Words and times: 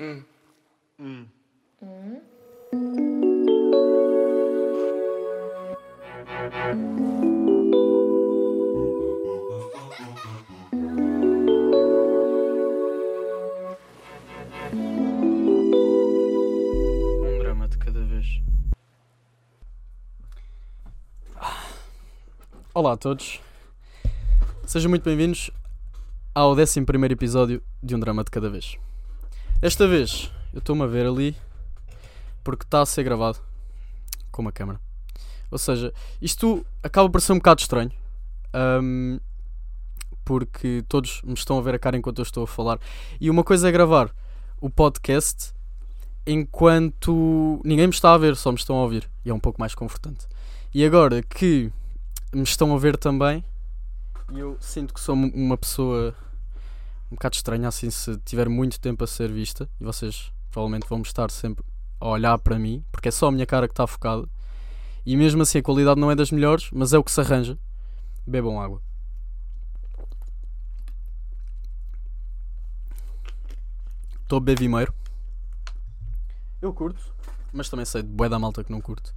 Hum. 0.00 0.22
Um 1.00 1.26
drama 17.40 17.68
de 17.68 17.78
cada 17.78 18.04
vez. 18.04 18.40
Olá 22.72 22.92
a 22.92 22.96
todos, 22.96 23.40
sejam 24.64 24.88
muito 24.88 25.02
bem-vindos 25.02 25.50
ao 26.32 26.52
11 26.52 26.84
episódio 27.10 27.60
de 27.82 27.96
Um 27.96 27.98
Drama 27.98 28.22
de 28.22 28.30
Cada 28.30 28.48
Vez. 28.48 28.78
Esta 29.60 29.86
vez 29.88 30.30
eu 30.52 30.58
estou-me 30.60 30.82
a 30.82 30.86
ver 30.86 31.06
ali 31.06 31.36
porque 32.44 32.64
está 32.64 32.80
a 32.80 32.86
ser 32.86 33.02
gravado 33.02 33.38
com 34.30 34.42
uma 34.42 34.52
câmera. 34.52 34.80
Ou 35.50 35.58
seja, 35.58 35.92
isto 36.20 36.64
acaba 36.82 37.08
por 37.10 37.20
ser 37.20 37.32
um 37.32 37.36
bocado 37.38 37.60
estranho 37.60 37.90
ahm, 38.52 39.18
porque 40.24 40.84
todos 40.88 41.22
me 41.22 41.34
estão 41.34 41.58
a 41.58 41.62
ver 41.62 41.74
a 41.74 41.78
cara 41.78 41.96
enquanto 41.96 42.18
eu 42.18 42.22
estou 42.22 42.44
a 42.44 42.46
falar. 42.46 42.78
E 43.20 43.28
uma 43.30 43.42
coisa 43.42 43.68
é 43.68 43.72
gravar 43.72 44.14
o 44.60 44.70
podcast 44.70 45.52
enquanto 46.26 47.60
ninguém 47.64 47.86
me 47.86 47.92
está 47.94 48.12
a 48.12 48.18
ver, 48.18 48.36
só 48.36 48.52
me 48.52 48.58
estão 48.58 48.76
a 48.76 48.82
ouvir. 48.82 49.08
E 49.24 49.30
é 49.30 49.34
um 49.34 49.40
pouco 49.40 49.60
mais 49.60 49.74
confortante. 49.74 50.26
E 50.74 50.84
agora 50.84 51.22
que 51.22 51.72
me 52.32 52.42
estão 52.42 52.74
a 52.74 52.78
ver 52.78 52.96
também, 52.98 53.42
eu 54.34 54.56
sinto 54.60 54.92
que 54.92 55.00
sou 55.00 55.16
um- 55.16 55.32
uma 55.34 55.56
pessoa 55.56 56.14
um 57.10 57.14
bocado 57.14 57.36
estranha, 57.36 57.68
assim, 57.68 57.90
se 57.90 58.16
tiver 58.18 58.48
muito 58.48 58.78
tempo 58.78 59.02
a 59.02 59.06
ser 59.06 59.32
vista, 59.32 59.68
e 59.80 59.84
vocês 59.84 60.30
provavelmente 60.50 60.88
vão 60.88 61.00
estar 61.02 61.30
sempre 61.30 61.64
a 62.00 62.08
olhar 62.08 62.38
para 62.38 62.58
mim, 62.58 62.84
porque 62.92 63.08
é 63.08 63.10
só 63.10 63.28
a 63.28 63.32
minha 63.32 63.46
cara 63.46 63.66
que 63.66 63.72
está 63.72 63.86
focada. 63.86 64.28
E 65.04 65.16
mesmo 65.16 65.42
assim 65.42 65.58
a 65.58 65.62
qualidade 65.62 66.00
não 66.00 66.10
é 66.10 66.14
das 66.14 66.30
melhores, 66.30 66.68
mas 66.72 66.92
é 66.92 66.98
o 66.98 67.04
que 67.04 67.10
se 67.10 67.20
arranja. 67.20 67.58
Bebam 68.26 68.60
água. 68.60 68.82
Estou 74.22 74.40
bevimeiro. 74.40 74.92
Eu 76.60 76.74
curto, 76.74 77.00
mas 77.52 77.70
também 77.70 77.86
sei 77.86 78.02
de 78.02 78.08
bué 78.08 78.28
da 78.28 78.38
malta 78.38 78.62
que 78.62 78.70
não 78.70 78.80
curto. 78.80 79.14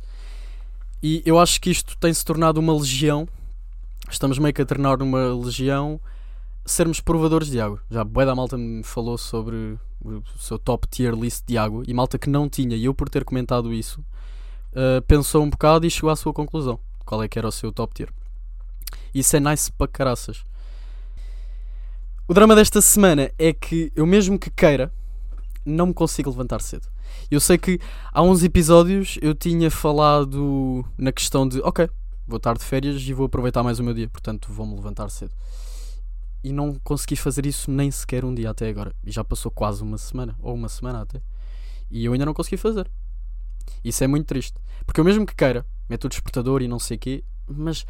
E 1.03 1.21
eu 1.25 1.37
acho 1.37 1.59
que 1.59 1.69
isto 1.69 1.97
tem 1.97 2.13
se 2.13 2.23
tornado 2.23 2.59
uma 2.59 2.73
legião. 2.73 3.27
Estamos 4.09 4.37
meio 4.37 4.53
que 4.53 4.61
a 4.61 4.65
tornar 4.65 5.01
uma 5.01 5.33
legião 5.33 5.99
sermos 6.65 6.99
provadores 6.99 7.49
de 7.49 7.59
água. 7.59 7.81
Já 7.89 8.03
bué 8.03 8.25
da 8.25 8.35
malta 8.35 8.57
me 8.57 8.83
falou 8.83 9.17
sobre 9.17 9.77
o 10.03 10.23
seu 10.37 10.57
top 10.57 10.87
tier 10.87 11.13
list 11.13 11.43
de 11.45 11.57
água 11.57 11.83
e 11.87 11.93
malta 11.93 12.17
que 12.17 12.29
não 12.29 12.49
tinha, 12.49 12.75
e 12.75 12.85
eu 12.85 12.93
por 12.93 13.09
ter 13.09 13.23
comentado 13.23 13.73
isso, 13.73 14.01
uh, 14.71 15.01
pensou 15.07 15.43
um 15.43 15.49
bocado 15.49 15.85
e 15.85 15.89
chegou 15.89 16.09
à 16.09 16.15
sua 16.15 16.33
conclusão. 16.33 16.79
Qual 17.05 17.21
é 17.21 17.27
que 17.27 17.37
era 17.37 17.47
o 17.47 17.51
seu 17.51 17.71
top 17.71 17.93
tier. 17.93 18.09
Isso 19.13 19.35
é 19.35 19.39
nice 19.39 19.71
para 19.71 19.87
caraças. 19.87 20.43
O 22.27 22.33
drama 22.33 22.55
desta 22.55 22.81
semana 22.81 23.31
é 23.37 23.51
que 23.51 23.91
eu 23.95 24.05
mesmo 24.05 24.39
que 24.39 24.49
queira, 24.49 24.91
não 25.65 25.87
me 25.87 25.93
consigo 25.93 26.29
levantar 26.29 26.61
cedo. 26.61 26.87
Eu 27.29 27.39
sei 27.39 27.57
que 27.57 27.79
há 28.13 28.21
uns 28.21 28.43
episódios 28.43 29.17
eu 29.21 29.35
tinha 29.35 29.69
falado 29.69 30.85
na 30.97 31.11
questão 31.11 31.47
de 31.47 31.59
ok, 31.61 31.89
vou 32.25 32.37
estar 32.37 32.57
de 32.57 32.63
férias 32.63 33.01
e 33.01 33.13
vou 33.13 33.25
aproveitar 33.25 33.63
mais 33.63 33.79
o 33.79 33.83
meu 33.83 33.93
dia, 33.93 34.07
portanto 34.07 34.51
vou-me 34.51 34.75
levantar 34.75 35.09
cedo. 35.09 35.33
E 36.43 36.51
não 36.51 36.75
consegui 36.83 37.15
fazer 37.15 37.45
isso 37.45 37.69
nem 37.69 37.91
sequer 37.91 38.25
um 38.25 38.33
dia 38.33 38.49
até 38.49 38.67
agora. 38.67 38.95
E 39.03 39.11
já 39.11 39.23
passou 39.23 39.51
quase 39.51 39.83
uma 39.83 39.97
semana, 39.97 40.35
ou 40.39 40.53
uma 40.53 40.69
semana 40.69 41.01
até. 41.01 41.21
E 41.89 42.05
eu 42.05 42.13
ainda 42.13 42.25
não 42.25 42.33
consegui 42.33 42.57
fazer. 42.57 42.89
Isso 43.83 44.03
é 44.03 44.07
muito 44.07 44.25
triste. 44.25 44.57
Porque 44.85 44.99
eu 44.99 45.05
mesmo 45.05 45.25
que 45.25 45.35
queira, 45.35 45.65
meto 45.87 46.05
o 46.05 46.09
despertador 46.09 46.61
e 46.61 46.67
não 46.67 46.79
sei 46.79 46.97
o 46.97 46.99
quê, 46.99 47.23
mas 47.47 47.85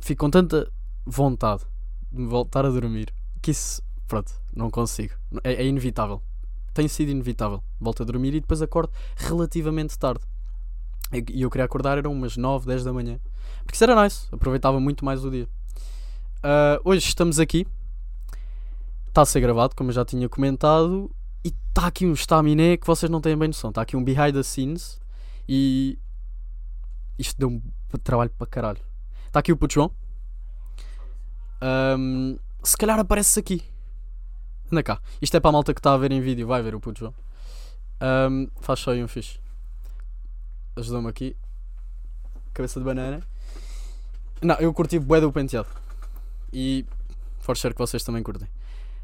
fico 0.00 0.24
com 0.24 0.30
tanta 0.30 0.70
vontade 1.04 1.64
de 2.10 2.20
me 2.20 2.28
voltar 2.28 2.64
a 2.64 2.70
dormir 2.70 3.12
que 3.40 3.50
isso, 3.50 3.82
pronto, 4.06 4.32
não 4.54 4.70
consigo. 4.70 5.14
É, 5.42 5.54
é 5.54 5.66
inevitável 5.66 6.22
tem 6.72 6.88
sido 6.88 7.10
inevitável. 7.10 7.62
Volto 7.80 8.02
a 8.02 8.06
dormir 8.06 8.34
e 8.34 8.40
depois 8.40 8.62
acordo 8.62 8.92
relativamente 9.16 9.98
tarde. 9.98 10.24
E 11.12 11.24
e 11.38 11.42
eu 11.42 11.50
queria 11.50 11.64
acordar, 11.64 11.98
eram 11.98 12.12
umas 12.12 12.36
9, 12.36 12.66
10 12.66 12.84
da 12.84 12.92
manhã. 12.92 13.20
Porque 13.64 13.74
isso 13.74 13.84
era 13.84 14.02
nice, 14.02 14.26
aproveitava 14.32 14.80
muito 14.80 15.04
mais 15.04 15.24
o 15.24 15.30
dia. 15.30 15.48
Ah, 16.42 16.80
hoje 16.84 17.06
estamos 17.06 17.38
aqui, 17.38 17.64
está 19.06 19.22
a 19.22 19.24
ser 19.24 19.40
gravado, 19.40 19.76
como 19.76 19.90
eu 19.90 19.94
já 19.94 20.04
tinha 20.04 20.28
comentado, 20.28 21.08
e 21.44 21.54
está 21.68 21.86
aqui 21.86 22.04
um 22.04 22.12
estaminé 22.12 22.76
que 22.76 22.84
vocês 22.84 23.08
não 23.08 23.20
têm 23.20 23.36
bem 23.36 23.48
noção. 23.48 23.70
Está 23.70 23.82
aqui 23.82 23.96
um 23.96 24.02
behind 24.02 24.34
the 24.34 24.42
scenes 24.42 25.00
e 25.48 25.96
isto 27.16 27.38
deu 27.38 27.48
um 27.48 27.62
trabalho 28.02 28.30
para 28.30 28.46
caralho. 28.48 28.80
Está 29.26 29.38
aqui 29.38 29.52
o 29.52 29.56
Puto 29.56 29.74
João. 29.74 29.92
Ahm, 31.60 32.36
se 32.64 32.76
calhar 32.76 32.98
aparece 32.98 33.38
aqui. 33.38 33.62
Anda 34.70 34.82
cá. 34.82 35.00
Isto 35.20 35.36
é 35.36 35.40
para 35.40 35.50
a 35.50 35.52
malta 35.52 35.72
que 35.72 35.78
está 35.78 35.94
a 35.94 35.96
ver 35.96 36.10
em 36.10 36.20
vídeo. 36.20 36.46
Vai 36.46 36.60
ver 36.60 36.74
o 36.74 36.80
puto 36.80 36.98
João. 36.98 37.14
Ahm, 38.00 38.48
faz 38.60 38.80
só 38.80 38.90
aí 38.90 39.04
um 39.04 39.06
fixe. 39.06 39.38
Ajudou-me 40.74 41.08
aqui. 41.08 41.36
Cabeça 42.52 42.80
de 42.80 42.86
banana. 42.86 43.22
Não, 44.40 44.56
eu 44.56 44.74
curti 44.74 44.98
bué 44.98 45.20
do 45.20 45.30
penteado. 45.30 45.68
E 46.52 46.84
for 47.38 47.56
sure 47.56 47.74
que 47.74 47.80
vocês 47.80 48.04
também 48.04 48.22
curtem. 48.22 48.48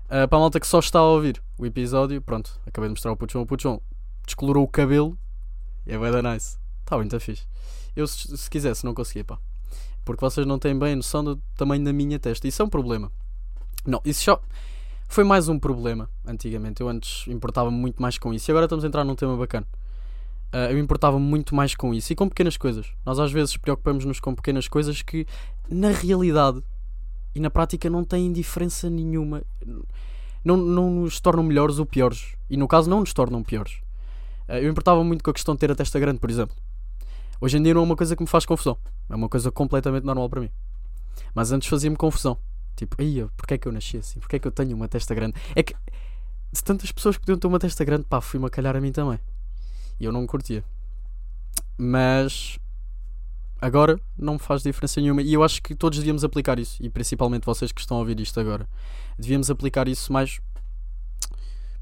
Ah, 0.08 0.26
para 0.26 0.38
a 0.38 0.40
malta 0.40 0.58
que 0.58 0.66
só 0.66 0.78
está 0.78 0.98
a 0.98 1.04
ouvir 1.04 1.42
o 1.58 1.66
episódio, 1.66 2.20
pronto, 2.22 2.58
acabei 2.66 2.88
de 2.88 2.92
mostrar 2.92 3.12
o 3.12 3.18
João. 3.30 3.46
O 3.48 3.58
João 3.60 3.82
descolorou 4.24 4.64
o 4.64 4.68
cabelo. 4.68 5.18
E 5.86 5.92
é 5.92 5.98
bué 5.98 6.10
da 6.10 6.22
nice. 6.22 6.58
Está 6.80 6.96
muito 6.96 7.18
fixe. 7.20 7.46
Eu 7.94 8.06
se, 8.06 8.36
se 8.36 8.48
quisesse 8.48 8.84
não 8.84 8.94
conseguia, 8.94 9.24
pá. 9.24 9.38
Porque 10.04 10.20
vocês 10.20 10.46
não 10.46 10.58
têm 10.58 10.78
bem 10.78 10.96
noção 10.96 11.22
do 11.22 11.36
tamanho 11.56 11.84
da 11.84 11.92
minha 11.92 12.18
testa. 12.18 12.48
Isso 12.48 12.62
é 12.62 12.64
um 12.64 12.68
problema. 12.68 13.12
Não, 13.86 14.00
isso 14.04 14.24
só 14.24 14.40
foi 15.08 15.24
mais 15.24 15.48
um 15.48 15.58
problema 15.58 16.08
antigamente. 16.26 16.80
Eu 16.80 16.88
antes 16.88 17.26
importava-me 17.28 17.76
muito 17.76 18.00
mais 18.00 18.18
com 18.18 18.32
isso 18.32 18.50
e 18.50 18.52
agora 18.52 18.66
estamos 18.66 18.84
a 18.84 18.88
entrar 18.88 19.04
num 19.04 19.14
tema 19.14 19.36
bacana. 19.36 19.66
Ah, 20.52 20.70
eu 20.70 20.78
importava-me 20.78 21.24
muito 21.24 21.54
mais 21.54 21.74
com 21.74 21.92
isso 21.92 22.12
e 22.12 22.16
com 22.16 22.28
pequenas 22.28 22.56
coisas. 22.56 22.86
Nós 23.04 23.18
às 23.18 23.30
vezes 23.30 23.56
preocupamos-nos 23.56 24.20
com 24.20 24.34
pequenas 24.34 24.68
coisas 24.68 25.02
que 25.02 25.26
na 25.68 25.90
realidade 25.90 26.62
e 27.38 27.40
na 27.40 27.50
prática 27.50 27.88
não 27.88 28.02
têm 28.02 28.32
diferença 28.32 28.90
nenhuma. 28.90 29.44
Não, 30.44 30.56
não 30.56 30.90
nos 30.90 31.20
tornam 31.20 31.44
melhores 31.44 31.78
ou 31.78 31.86
piores. 31.86 32.34
E 32.50 32.56
no 32.56 32.66
caso 32.66 32.90
não 32.90 32.98
nos 32.98 33.12
tornam 33.12 33.44
piores. 33.44 33.80
Ah, 34.48 34.58
eu 34.58 34.68
importava 34.68 35.04
muito 35.04 35.22
com 35.22 35.30
a 35.30 35.32
questão 35.32 35.54
de 35.54 35.60
ter 35.60 35.70
a 35.70 35.74
testa 35.76 36.00
grande, 36.00 36.18
por 36.18 36.28
exemplo. 36.28 36.56
Hoje 37.40 37.56
em 37.56 37.62
dia 37.62 37.72
não 37.74 37.82
é 37.82 37.84
uma 37.84 37.94
coisa 37.94 38.16
que 38.16 38.22
me 38.24 38.28
faz 38.28 38.44
confusão. 38.44 38.76
É 39.08 39.14
uma 39.14 39.28
coisa 39.28 39.52
completamente 39.52 40.02
normal 40.02 40.28
para 40.28 40.40
mim. 40.40 40.50
Mas 41.32 41.52
antes 41.52 41.68
fazia-me 41.68 41.96
confusão. 41.96 42.36
Tipo, 42.74 42.96
aí, 43.00 43.24
porquê 43.36 43.54
é 43.54 43.58
que 43.58 43.68
eu 43.68 43.72
nasci 43.72 43.98
assim? 43.98 44.18
Porquê 44.18 44.34
é 44.34 44.38
que 44.40 44.48
eu 44.48 44.52
tenho 44.52 44.74
uma 44.74 44.88
testa 44.88 45.14
grande? 45.14 45.34
É 45.54 45.62
que 45.62 45.76
se 46.52 46.64
tantas 46.64 46.90
pessoas 46.90 47.16
podiam 47.16 47.38
ter 47.38 47.46
uma 47.46 47.60
testa 47.60 47.84
grande, 47.84 48.02
pá, 48.02 48.20
fui-me 48.20 48.46
a 48.46 48.50
calhar 48.50 48.74
a 48.74 48.80
mim 48.80 48.90
também. 48.90 49.20
E 50.00 50.04
eu 50.04 50.10
não 50.10 50.26
curtia. 50.26 50.64
Mas 51.76 52.58
agora 53.60 54.00
não 54.16 54.34
me 54.34 54.38
faz 54.38 54.62
diferença 54.62 55.00
nenhuma. 55.00 55.22
E 55.22 55.32
eu 55.32 55.42
acho 55.42 55.62
que 55.62 55.74
todos 55.74 55.98
devíamos 55.98 56.24
aplicar 56.24 56.58
isso. 56.58 56.76
E 56.82 56.88
principalmente 56.88 57.44
vocês 57.44 57.72
que 57.72 57.80
estão 57.80 57.96
a 57.96 58.00
ouvir 58.00 58.18
isto 58.20 58.38
agora. 58.38 58.68
Devíamos 59.18 59.50
aplicar 59.50 59.88
isso 59.88 60.12
mais. 60.12 60.40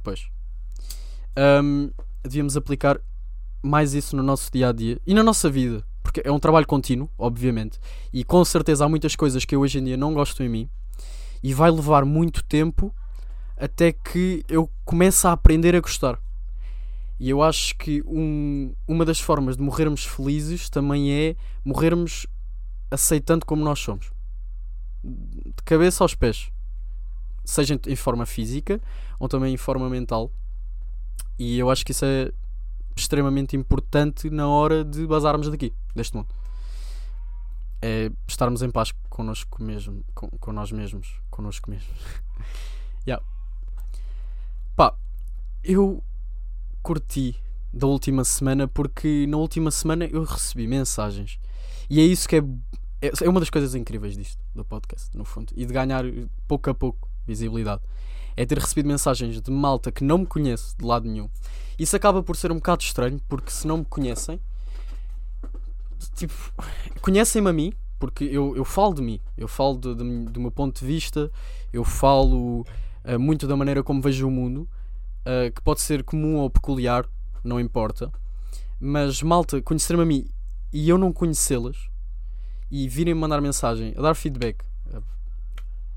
Pois. 0.02 0.28
Ahm, 1.36 1.90
devíamos 2.22 2.56
aplicar 2.56 3.00
mais 3.62 3.94
isso 3.94 4.16
no 4.16 4.22
nosso 4.22 4.50
dia 4.52 4.68
a 4.68 4.72
dia 4.72 5.00
e 5.06 5.14
na 5.14 5.22
nossa 5.22 5.50
vida. 5.50 5.84
Porque 6.02 6.22
é 6.24 6.30
um 6.30 6.38
trabalho 6.38 6.66
contínuo, 6.66 7.10
obviamente. 7.18 7.78
E 8.12 8.24
com 8.24 8.44
certeza 8.44 8.84
há 8.84 8.88
muitas 8.88 9.16
coisas 9.16 9.44
que 9.44 9.54
eu 9.54 9.60
hoje 9.60 9.78
em 9.78 9.84
dia 9.84 9.96
não 9.96 10.14
gosto 10.14 10.42
em 10.42 10.48
mim. 10.48 10.70
E 11.42 11.52
vai 11.52 11.70
levar 11.70 12.04
muito 12.04 12.42
tempo 12.44 12.94
até 13.56 13.92
que 13.92 14.44
eu 14.48 14.70
comece 14.84 15.26
a 15.26 15.32
aprender 15.32 15.74
a 15.74 15.80
gostar. 15.80 16.18
E 17.18 17.30
eu 17.30 17.42
acho 17.42 17.76
que 17.76 18.02
um- 18.06 18.74
uma 18.86 19.04
das 19.04 19.18
formas 19.20 19.56
de 19.56 19.62
morrermos 19.62 20.04
felizes 20.04 20.68
também 20.68 21.10
é 21.12 21.36
morrermos 21.64 22.26
aceitando 22.90 23.46
como 23.46 23.64
nós 23.64 23.78
somos. 23.78 24.10
De 25.02 25.62
cabeça 25.64 26.04
aos 26.04 26.14
pés. 26.14 26.50
Seja 27.44 27.78
em- 27.86 27.96
forma 27.96 28.26
física 28.26 28.80
ou 29.18 29.28
também 29.28 29.54
em 29.54 29.56
forma 29.56 29.88
mental. 29.88 30.30
E 31.38 31.58
eu 31.58 31.70
acho 31.70 31.84
que 31.86 31.92
isso 31.92 32.04
é 32.04 32.30
extremamente 32.96 33.56
importante 33.56 34.28
na 34.30 34.48
hora 34.48 34.84
de 34.84 35.06
bazarmos 35.06 35.48
daqui, 35.50 35.72
deste 35.94 36.16
mundo. 36.16 36.28
É 37.80 38.10
estarmos 38.26 38.62
em 38.62 38.70
paz 38.70 38.92
connosco 39.08 39.62
mesmo, 39.62 40.02
com, 40.14 40.28
com 40.28 40.52
nós 40.52 40.72
mesmos, 40.72 41.20
connosco 41.30 41.70
mesmos. 41.70 41.94
yeah. 43.06 43.24
Pá, 44.74 44.94
eu 45.62 46.02
curti 46.86 47.34
da 47.74 47.84
última 47.88 48.22
semana 48.22 48.68
porque 48.68 49.26
na 49.26 49.38
última 49.38 49.72
semana 49.72 50.04
eu 50.04 50.22
recebi 50.22 50.68
mensagens 50.68 51.36
e 51.90 52.00
é 52.00 52.04
isso 52.04 52.28
que 52.28 52.36
é, 52.36 52.38
é, 53.02 53.10
é 53.24 53.28
uma 53.28 53.40
das 53.40 53.50
coisas 53.50 53.74
incríveis 53.74 54.16
disto, 54.16 54.38
do 54.54 54.64
podcast, 54.64 55.10
no 55.16 55.24
fundo, 55.24 55.52
e 55.56 55.66
de 55.66 55.72
ganhar 55.72 56.04
pouco 56.46 56.70
a 56.70 56.74
pouco 56.74 57.08
visibilidade. 57.26 57.82
é 58.36 58.46
ter 58.46 58.56
recebido 58.56 58.86
mensagens 58.86 59.40
de 59.40 59.50
malta 59.50 59.90
que 59.90 60.04
não 60.04 60.18
me 60.18 60.26
conhece 60.26 60.76
de 60.78 60.84
lado 60.84 61.08
nenhum. 61.08 61.28
Isso 61.76 61.96
acaba 61.96 62.22
por 62.22 62.36
ser 62.36 62.52
um 62.52 62.56
bocado 62.56 62.84
estranho, 62.84 63.20
porque 63.28 63.50
se 63.50 63.66
não 63.66 63.78
me 63.78 63.84
conhecem, 63.84 64.40
tipo, 66.14 66.34
conhecem-me 67.00 67.50
a 67.50 67.52
mim, 67.52 67.72
porque 67.98 68.22
eu, 68.24 68.56
eu 68.56 68.64
falo 68.64 68.94
de 68.94 69.02
mim, 69.02 69.20
eu 69.36 69.48
falo 69.48 69.76
do 69.76 70.40
meu 70.40 70.52
ponto 70.52 70.78
de 70.78 70.86
vista, 70.86 71.32
eu 71.72 71.82
falo 71.82 72.64
uh, 73.04 73.18
muito 73.18 73.48
da 73.48 73.56
maneira 73.56 73.82
como 73.82 74.00
vejo 74.00 74.28
o 74.28 74.30
mundo, 74.30 74.68
uh, 75.26 75.52
que 75.52 75.60
pode 75.60 75.80
ser 75.80 76.04
comum 76.04 76.36
ou 76.36 76.48
peculiar, 76.48 77.06
não 77.42 77.58
importa. 77.58 78.10
Mas 78.80 79.22
malta, 79.22 79.60
conhecer-me 79.60 80.02
a 80.02 80.06
mim 80.06 80.28
e 80.72 80.88
eu 80.88 80.96
não 80.96 81.12
conhecê-las 81.12 81.76
e 82.70 82.88
virem 82.88 83.14
mandar 83.14 83.40
mensagem, 83.40 83.94
a 83.96 84.02
dar 84.02 84.14
feedback. 84.14 84.64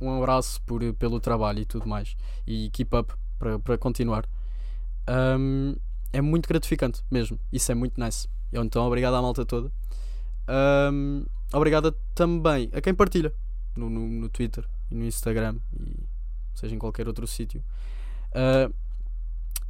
Um 0.02 0.18
abraço 0.18 0.62
por, 0.62 0.82
pelo 0.94 1.20
trabalho 1.20 1.60
e 1.60 1.66
tudo 1.66 1.88
mais. 1.88 2.16
E 2.48 2.70
keep 2.70 2.96
up 2.96 3.14
para, 3.38 3.60
para 3.60 3.78
continuar. 3.78 4.26
Um, 5.10 5.76
é 6.14 6.22
muito 6.22 6.48
gratificante 6.48 7.04
mesmo. 7.12 7.40
Isso 7.52 7.72
é 7.72 7.76
muito 7.76 8.00
nice. 8.00 8.28
Então, 8.54 8.86
obrigado 8.86 9.16
à 9.16 9.22
malta 9.22 9.46
toda. 9.46 9.72
Um, 10.92 11.26
obrigado 11.54 11.92
também 12.16 12.70
a 12.74 12.82
quem 12.82 12.94
partilha 12.94 13.34
no, 13.76 13.90
no, 13.90 14.08
no, 14.08 14.30
Twitter 14.30 14.68
e 14.90 14.96
no 14.96 15.06
Instagram 15.06 15.58
e 15.80 16.08
seja 16.56 16.74
em 16.74 16.80
qualquer 16.80 17.08
outro 17.08 17.28
sítio. 17.28 17.64
Uh, 18.32 18.74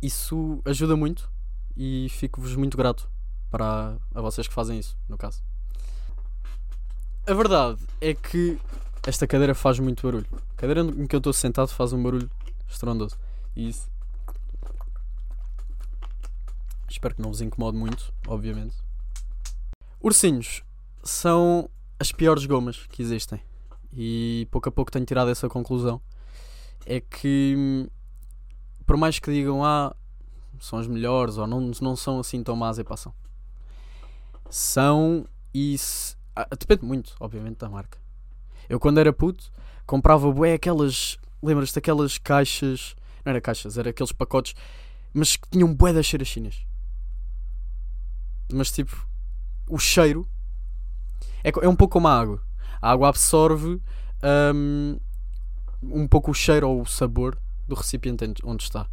isso 0.02 0.62
ajuda 0.66 0.96
muito 0.96 1.30
e 1.76 2.08
fico-vos 2.10 2.56
muito 2.56 2.78
grato 2.78 3.10
para 3.50 3.98
a 4.14 4.22
vocês 4.22 4.48
que 4.48 4.54
fazem 4.54 4.80
isso, 4.80 4.98
no 5.08 5.18
caso. 5.18 5.42
A 7.26 7.34
verdade 7.34 7.80
é 8.02 8.14
que 8.14 8.60
esta 9.06 9.28
cadeira 9.28 9.54
faz 9.56 9.80
muito 9.80 10.04
barulho. 10.04 10.28
A 10.54 10.56
cadeira 10.56 10.82
em 10.82 11.08
que 11.08 11.16
eu 11.16 11.20
estou 11.20 11.34
sentado 11.34 11.70
faz 11.70 11.94
um 11.94 12.02
barulho 12.02 12.30
estrondoso. 12.68 13.18
E 13.56 13.70
isso. 13.70 13.90
Espero 16.90 17.16
que 17.16 17.22
não 17.22 17.30
vos 17.30 17.42
incomode 17.42 17.78
muito, 17.78 18.14
obviamente. 18.28 18.76
Ursinhos 20.02 20.64
são 21.04 21.70
as 22.00 22.12
piores 22.12 22.46
gomas 22.46 22.86
que 22.88 23.02
existem. 23.02 23.40
E 23.94 24.48
pouco 24.52 24.70
a 24.70 24.72
pouco 24.72 24.92
tenho 24.92 25.06
tirado 25.06 25.30
essa 25.30 25.50
conclusão. 25.50 26.02
É 26.86 27.00
que, 27.00 27.88
por 28.90 28.98
mais 28.98 29.20
que 29.20 29.32
digam, 29.32 29.64
ah, 29.64 29.96
são 30.60 30.80
as 30.80 30.88
melhores 30.88 31.38
ou 31.38 31.46
não, 31.46 31.72
não 31.80 31.96
são 31.96 32.20
assim 32.20 32.42
tão 32.44 32.56
más, 32.56 32.80
e 32.80 32.84
passam. 32.84 33.14
São 34.50 35.28
e. 35.54 35.78
Se, 35.78 36.18
ah, 36.36 36.48
depende 36.60 36.84
muito, 36.84 37.16
obviamente, 37.20 37.60
da 37.60 37.70
marca. 37.70 38.00
Eu, 38.68 38.80
quando 38.80 39.00
era 39.00 39.14
puto, 39.14 39.52
comprava 39.86 40.32
bué 40.32 40.56
aquelas. 40.56 41.20
Lembras-te 41.40 41.76
daquelas 41.76 42.18
caixas. 42.18 42.96
Não 43.24 43.30
era 43.30 43.40
caixas, 43.40 43.78
era 43.78 43.92
aqueles 43.92 44.12
pacotes, 44.12 44.56
mas 45.14 45.36
que 45.36 45.48
tinham 45.52 45.72
bué 45.72 45.94
das 45.94 46.08
cheiras 46.08 46.36
Mas 48.52 48.72
tipo, 48.72 49.08
o 49.70 49.78
cheiro 49.78 50.28
é, 51.44 51.52
é 51.62 51.70
um 51.70 51.76
pouco 51.76 51.94
como 51.94 52.08
a 52.08 52.20
água. 52.20 52.42
A 52.82 52.90
água 52.90 53.10
absorve 53.10 53.80
um, 54.56 55.00
um 55.80 56.08
pouco 56.08 56.32
o 56.32 56.34
cheiro 56.34 56.68
ou 56.68 56.82
o 56.82 56.88
sabor 56.88 57.38
do 57.70 57.76
recipiente 57.76 58.26
onde 58.44 58.64
está. 58.64 58.88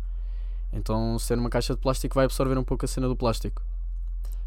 Então, 0.73 1.19
ser 1.19 1.39
uma 1.39 1.51
caixa 1.51 1.75
de 1.75 1.81
plástico 1.81 2.15
vai 2.15 2.27
absorver 2.27 2.57
um 2.59 2.65
pouco 2.65 2.85
a 2.85 2.89
cena 2.89 3.09
do 3.09 3.17
plástico. 3.17 3.63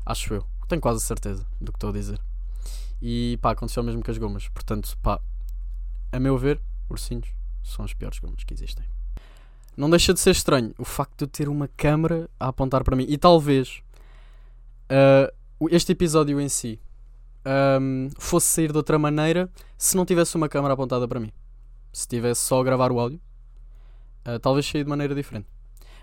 Acho 0.05 0.35
eu. 0.35 0.45
Tenho 0.67 0.81
quase 0.81 1.01
certeza 1.01 1.45
do 1.59 1.71
que 1.71 1.77
estou 1.77 1.89
a 1.89 1.93
dizer. 1.93 2.21
E 3.01 3.37
pá, 3.41 3.51
aconteceu 3.51 3.81
mesmo 3.83 4.03
com 4.03 4.11
as 4.11 4.17
gomas. 4.17 4.47
Portanto, 4.49 4.97
pá, 5.01 5.19
a 6.11 6.19
meu 6.19 6.37
ver, 6.37 6.61
ursinhos 6.89 7.27
são 7.63 7.83
as 7.83 7.93
piores 7.93 8.19
gomas 8.19 8.43
que 8.43 8.53
existem. 8.53 8.85
Não 9.75 9.89
deixa 9.89 10.13
de 10.13 10.19
ser 10.19 10.31
estranho 10.31 10.73
o 10.77 10.85
facto 10.85 11.25
de 11.25 11.31
ter 11.31 11.49
uma 11.49 11.67
câmera 11.67 12.29
a 12.39 12.49
apontar 12.49 12.83
para 12.83 12.95
mim. 12.95 13.05
E 13.07 13.17
talvez 13.17 13.81
uh, 14.91 15.67
este 15.69 15.93
episódio 15.93 16.39
em 16.39 16.49
si 16.49 16.79
um, 17.81 18.09
fosse 18.19 18.47
sair 18.47 18.71
de 18.71 18.77
outra 18.77 18.99
maneira 18.99 19.49
se 19.77 19.95
não 19.95 20.05
tivesse 20.05 20.35
uma 20.35 20.49
câmera 20.49 20.73
apontada 20.73 21.07
para 21.07 21.19
mim. 21.19 21.31
Se 21.91 22.07
tivesse 22.07 22.41
só 22.41 22.59
a 22.59 22.63
gravar 22.63 22.91
o 22.91 22.99
áudio, 22.99 23.19
uh, 24.27 24.39
talvez 24.39 24.65
saia 24.65 24.83
de 24.83 24.89
maneira 24.89 25.13
diferente. 25.15 25.47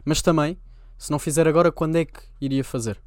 Mas 0.05 0.23
também, 0.23 0.59
se 0.97 1.11
não 1.11 1.19
fizer 1.19 1.47
agora, 1.49 1.73
quando 1.73 1.97
é 1.97 2.05
que 2.05 2.21
iria 2.41 2.63
fazer? 2.63 3.01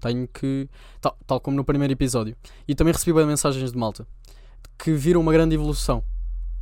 Tenho 0.00 0.26
que. 0.28 0.68
Tal, 1.00 1.16
tal 1.26 1.40
como 1.40 1.56
no 1.56 1.64
primeiro 1.64 1.92
episódio. 1.92 2.36
E 2.66 2.74
também 2.74 2.92
recebi 2.92 3.12
bem 3.12 3.26
mensagens 3.26 3.70
de 3.70 3.78
malta 3.78 4.06
que 4.78 4.92
viram 4.92 5.20
uma 5.20 5.32
grande 5.32 5.54
evolução 5.54 6.02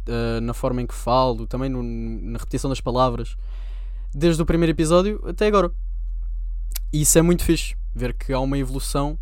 uh, 0.08 0.40
na 0.40 0.52
forma 0.52 0.82
em 0.82 0.86
que 0.86 0.94
falo, 0.94 1.46
também 1.46 1.68
no, 1.68 1.82
na 1.82 2.38
repetição 2.38 2.68
das 2.68 2.80
palavras, 2.80 3.36
desde 4.12 4.42
o 4.42 4.46
primeiro 4.46 4.72
episódio 4.72 5.22
até 5.26 5.46
agora. 5.46 5.70
E 6.92 7.02
isso 7.02 7.18
é 7.18 7.22
muito 7.22 7.44
fixe, 7.44 7.76
ver 7.94 8.14
que 8.14 8.32
há 8.32 8.40
uma 8.40 8.58
evolução 8.58 9.18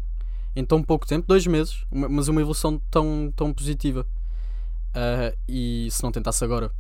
em 0.54 0.64
tão 0.64 0.82
pouco 0.82 1.06
tempo 1.06 1.26
dois 1.26 1.46
meses 1.46 1.84
mas 1.90 2.28
uma 2.28 2.40
evolução 2.40 2.80
tão, 2.90 3.32
tão 3.36 3.52
positiva. 3.52 4.06
Uh, 4.94 5.36
e 5.46 5.88
se 5.90 6.02
não 6.02 6.10
tentasse 6.10 6.42
agora 6.42 6.72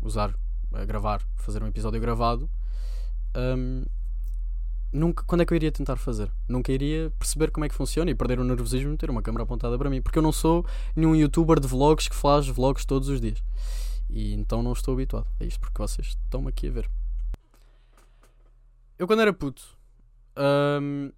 usar, 0.00 0.34
uh, 0.72 0.86
gravar, 0.86 1.22
fazer 1.36 1.62
um 1.62 1.66
episódio 1.66 2.00
gravado, 2.00 2.48
um, 3.36 3.84
nunca, 4.92 5.24
quando 5.24 5.40
é 5.40 5.46
que 5.46 5.52
eu 5.52 5.56
iria 5.56 5.72
tentar 5.72 5.96
fazer? 5.96 6.30
Nunca 6.48 6.70
iria 6.72 7.10
perceber 7.18 7.50
como 7.50 7.64
é 7.64 7.68
que 7.68 7.74
funciona 7.74 8.10
e 8.10 8.14
perder 8.14 8.38
o 8.38 8.44
nervosismo 8.44 8.92
de 8.92 8.98
ter 8.98 9.10
uma 9.10 9.22
câmera 9.22 9.44
apontada 9.44 9.78
para 9.78 9.88
mim, 9.88 10.02
porque 10.02 10.18
eu 10.18 10.22
não 10.22 10.32
sou 10.32 10.66
nenhum 10.94 11.14
youtuber 11.14 11.58
de 11.58 11.66
vlogs 11.66 12.08
que 12.08 12.14
faz 12.14 12.46
vlogs 12.46 12.84
todos 12.84 13.08
os 13.08 13.20
dias. 13.20 13.42
E 14.10 14.34
então 14.34 14.62
não 14.62 14.72
estou 14.72 14.94
habituado 14.94 15.26
a 15.40 15.44
isto, 15.44 15.58
porque 15.58 15.78
vocês 15.78 16.08
estão 16.08 16.46
aqui 16.46 16.68
a 16.68 16.70
ver. 16.70 16.90
Eu 18.98 19.06
quando 19.06 19.22
era 19.22 19.32
puto 19.32 19.62
um, 20.36 21.10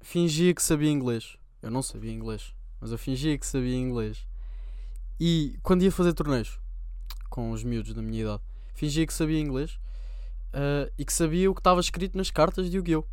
fingia 0.00 0.54
que 0.54 0.62
sabia 0.62 0.90
inglês. 0.90 1.36
Eu 1.60 1.70
não 1.70 1.82
sabia 1.82 2.12
inglês, 2.12 2.54
mas 2.80 2.92
eu 2.92 2.98
fingia 2.98 3.36
que 3.36 3.46
sabia 3.46 3.76
inglês. 3.76 4.26
E 5.18 5.58
quando 5.62 5.82
ia 5.82 5.90
fazer 5.90 6.12
torneios 6.12 6.60
com 7.28 7.50
os 7.50 7.64
miúdos 7.64 7.92
da 7.92 8.00
minha 8.00 8.22
idade, 8.22 8.42
fingia 8.78 9.04
que 9.04 9.12
sabia 9.12 9.40
inglês 9.40 9.72
uh, 10.54 10.90
e 10.96 11.04
que 11.04 11.12
sabia 11.12 11.50
o 11.50 11.54
que 11.54 11.60
estava 11.60 11.80
escrito 11.80 12.16
nas 12.16 12.30
cartas 12.30 12.70
de 12.70 12.76
Yu-Gi-Oh! 12.76 13.04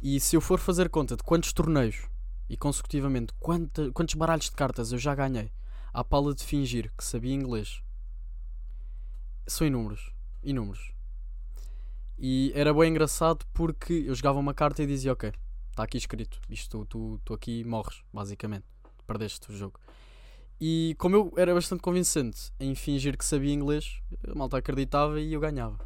E 0.00 0.20
se 0.20 0.36
eu 0.36 0.40
for 0.40 0.60
fazer 0.60 0.88
conta 0.88 1.16
de 1.16 1.24
quantos 1.24 1.52
torneios 1.52 2.06
e 2.48 2.56
consecutivamente 2.56 3.32
quanta, 3.40 3.90
quantos 3.90 4.14
baralhos 4.14 4.44
de 4.44 4.52
cartas 4.52 4.92
eu 4.92 4.98
já 4.98 5.12
ganhei 5.12 5.50
à 5.92 6.04
pala 6.04 6.32
de 6.32 6.44
fingir 6.44 6.92
que 6.96 7.02
sabia 7.02 7.34
inglês, 7.34 7.82
são 9.44 9.66
inúmeros. 9.66 10.12
Inúmeros. 10.40 10.92
E 12.16 12.52
era 12.54 12.72
bem 12.72 12.90
engraçado 12.90 13.44
porque 13.52 14.04
eu 14.06 14.14
jogava 14.14 14.38
uma 14.38 14.54
carta 14.54 14.82
e 14.82 14.86
dizia: 14.86 15.12
Ok, 15.12 15.32
está 15.70 15.82
aqui 15.82 15.98
escrito, 15.98 16.40
isto 16.48 16.86
tu, 16.86 17.20
tu 17.24 17.34
aqui 17.34 17.64
morres, 17.64 18.04
basicamente. 18.12 18.66
Perdeste 19.04 19.50
o 19.50 19.56
jogo. 19.56 19.80
E 20.60 20.96
como 20.98 21.14
eu 21.14 21.32
era 21.36 21.54
bastante 21.54 21.80
convincente 21.80 22.52
em 22.58 22.74
fingir 22.74 23.16
que 23.16 23.24
sabia 23.24 23.52
inglês, 23.52 24.02
a 24.26 24.34
malta 24.34 24.58
acreditava 24.58 25.20
e 25.20 25.32
eu 25.32 25.40
ganhava. 25.40 25.78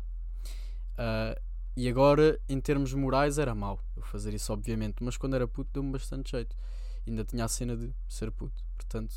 Uh, 0.93 1.39
e 1.77 1.89
agora, 1.89 2.39
em 2.49 2.61
termos 2.61 2.93
morais, 2.93 3.39
era 3.39 3.55
mau 3.55 3.81
eu 3.97 4.03
fazer 4.03 4.35
isso, 4.35 4.53
obviamente. 4.53 5.03
Mas 5.03 5.17
quando 5.17 5.35
era 5.35 5.47
puto, 5.49 5.71
deu-me 5.73 5.93
bastante 5.93 6.31
jeito. 6.31 6.57
Ainda 7.07 7.25
tinha 7.25 7.45
a 7.45 7.49
cena 7.49 7.77
de 7.77 7.95
ser 8.09 8.31
puto. 8.31 8.65
Portanto, 8.77 9.15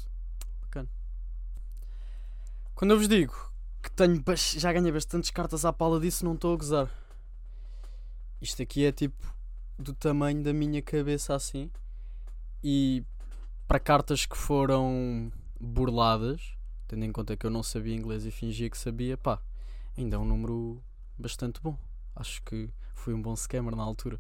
bacana. 0.62 0.90
Quando 2.74 2.92
eu 2.92 2.98
vos 2.98 3.08
digo 3.08 3.34
que 3.82 3.92
tenho, 3.92 4.24
já 4.58 4.74
ganhei 4.74 4.92
bastantes 4.92 5.30
cartas 5.32 5.64
à 5.64 5.72
pala 5.72 6.00
disso, 6.00 6.26
não 6.26 6.34
estou 6.34 6.54
a 6.54 6.58
gozar. 6.58 6.92
Isto 8.42 8.62
aqui 8.62 8.86
é 8.86 8.92
tipo 8.92 9.34
do 9.78 9.94
tamanho 9.94 10.42
da 10.42 10.54
minha 10.54 10.82
cabeça 10.82 11.36
assim. 11.36 11.70
E 12.64 13.04
para 13.68 13.80
cartas 13.80 14.26
que 14.26 14.38
foram 14.38 15.32
burladas, 15.60 16.56
tendo 16.88 17.06
em 17.06 17.12
conta 17.12 17.36
que 17.36 17.46
eu 17.46 17.50
não 17.50 17.64
sabia 17.64 17.96
inglês 17.96 18.26
e 18.26 18.32
fingia 18.32 18.70
que 18.70 18.78
sabia, 18.78 19.18
pá, 19.18 19.42
ainda 19.98 20.16
é 20.16 20.20
um 20.20 20.26
número 20.26 20.82
bastante 21.18 21.62
bom. 21.62 21.78
Acho 22.16 22.42
que 22.44 22.70
fui 22.94 23.14
um 23.14 23.22
bom 23.22 23.36
scammer 23.36 23.76
na 23.76 23.84
altura. 23.84 24.20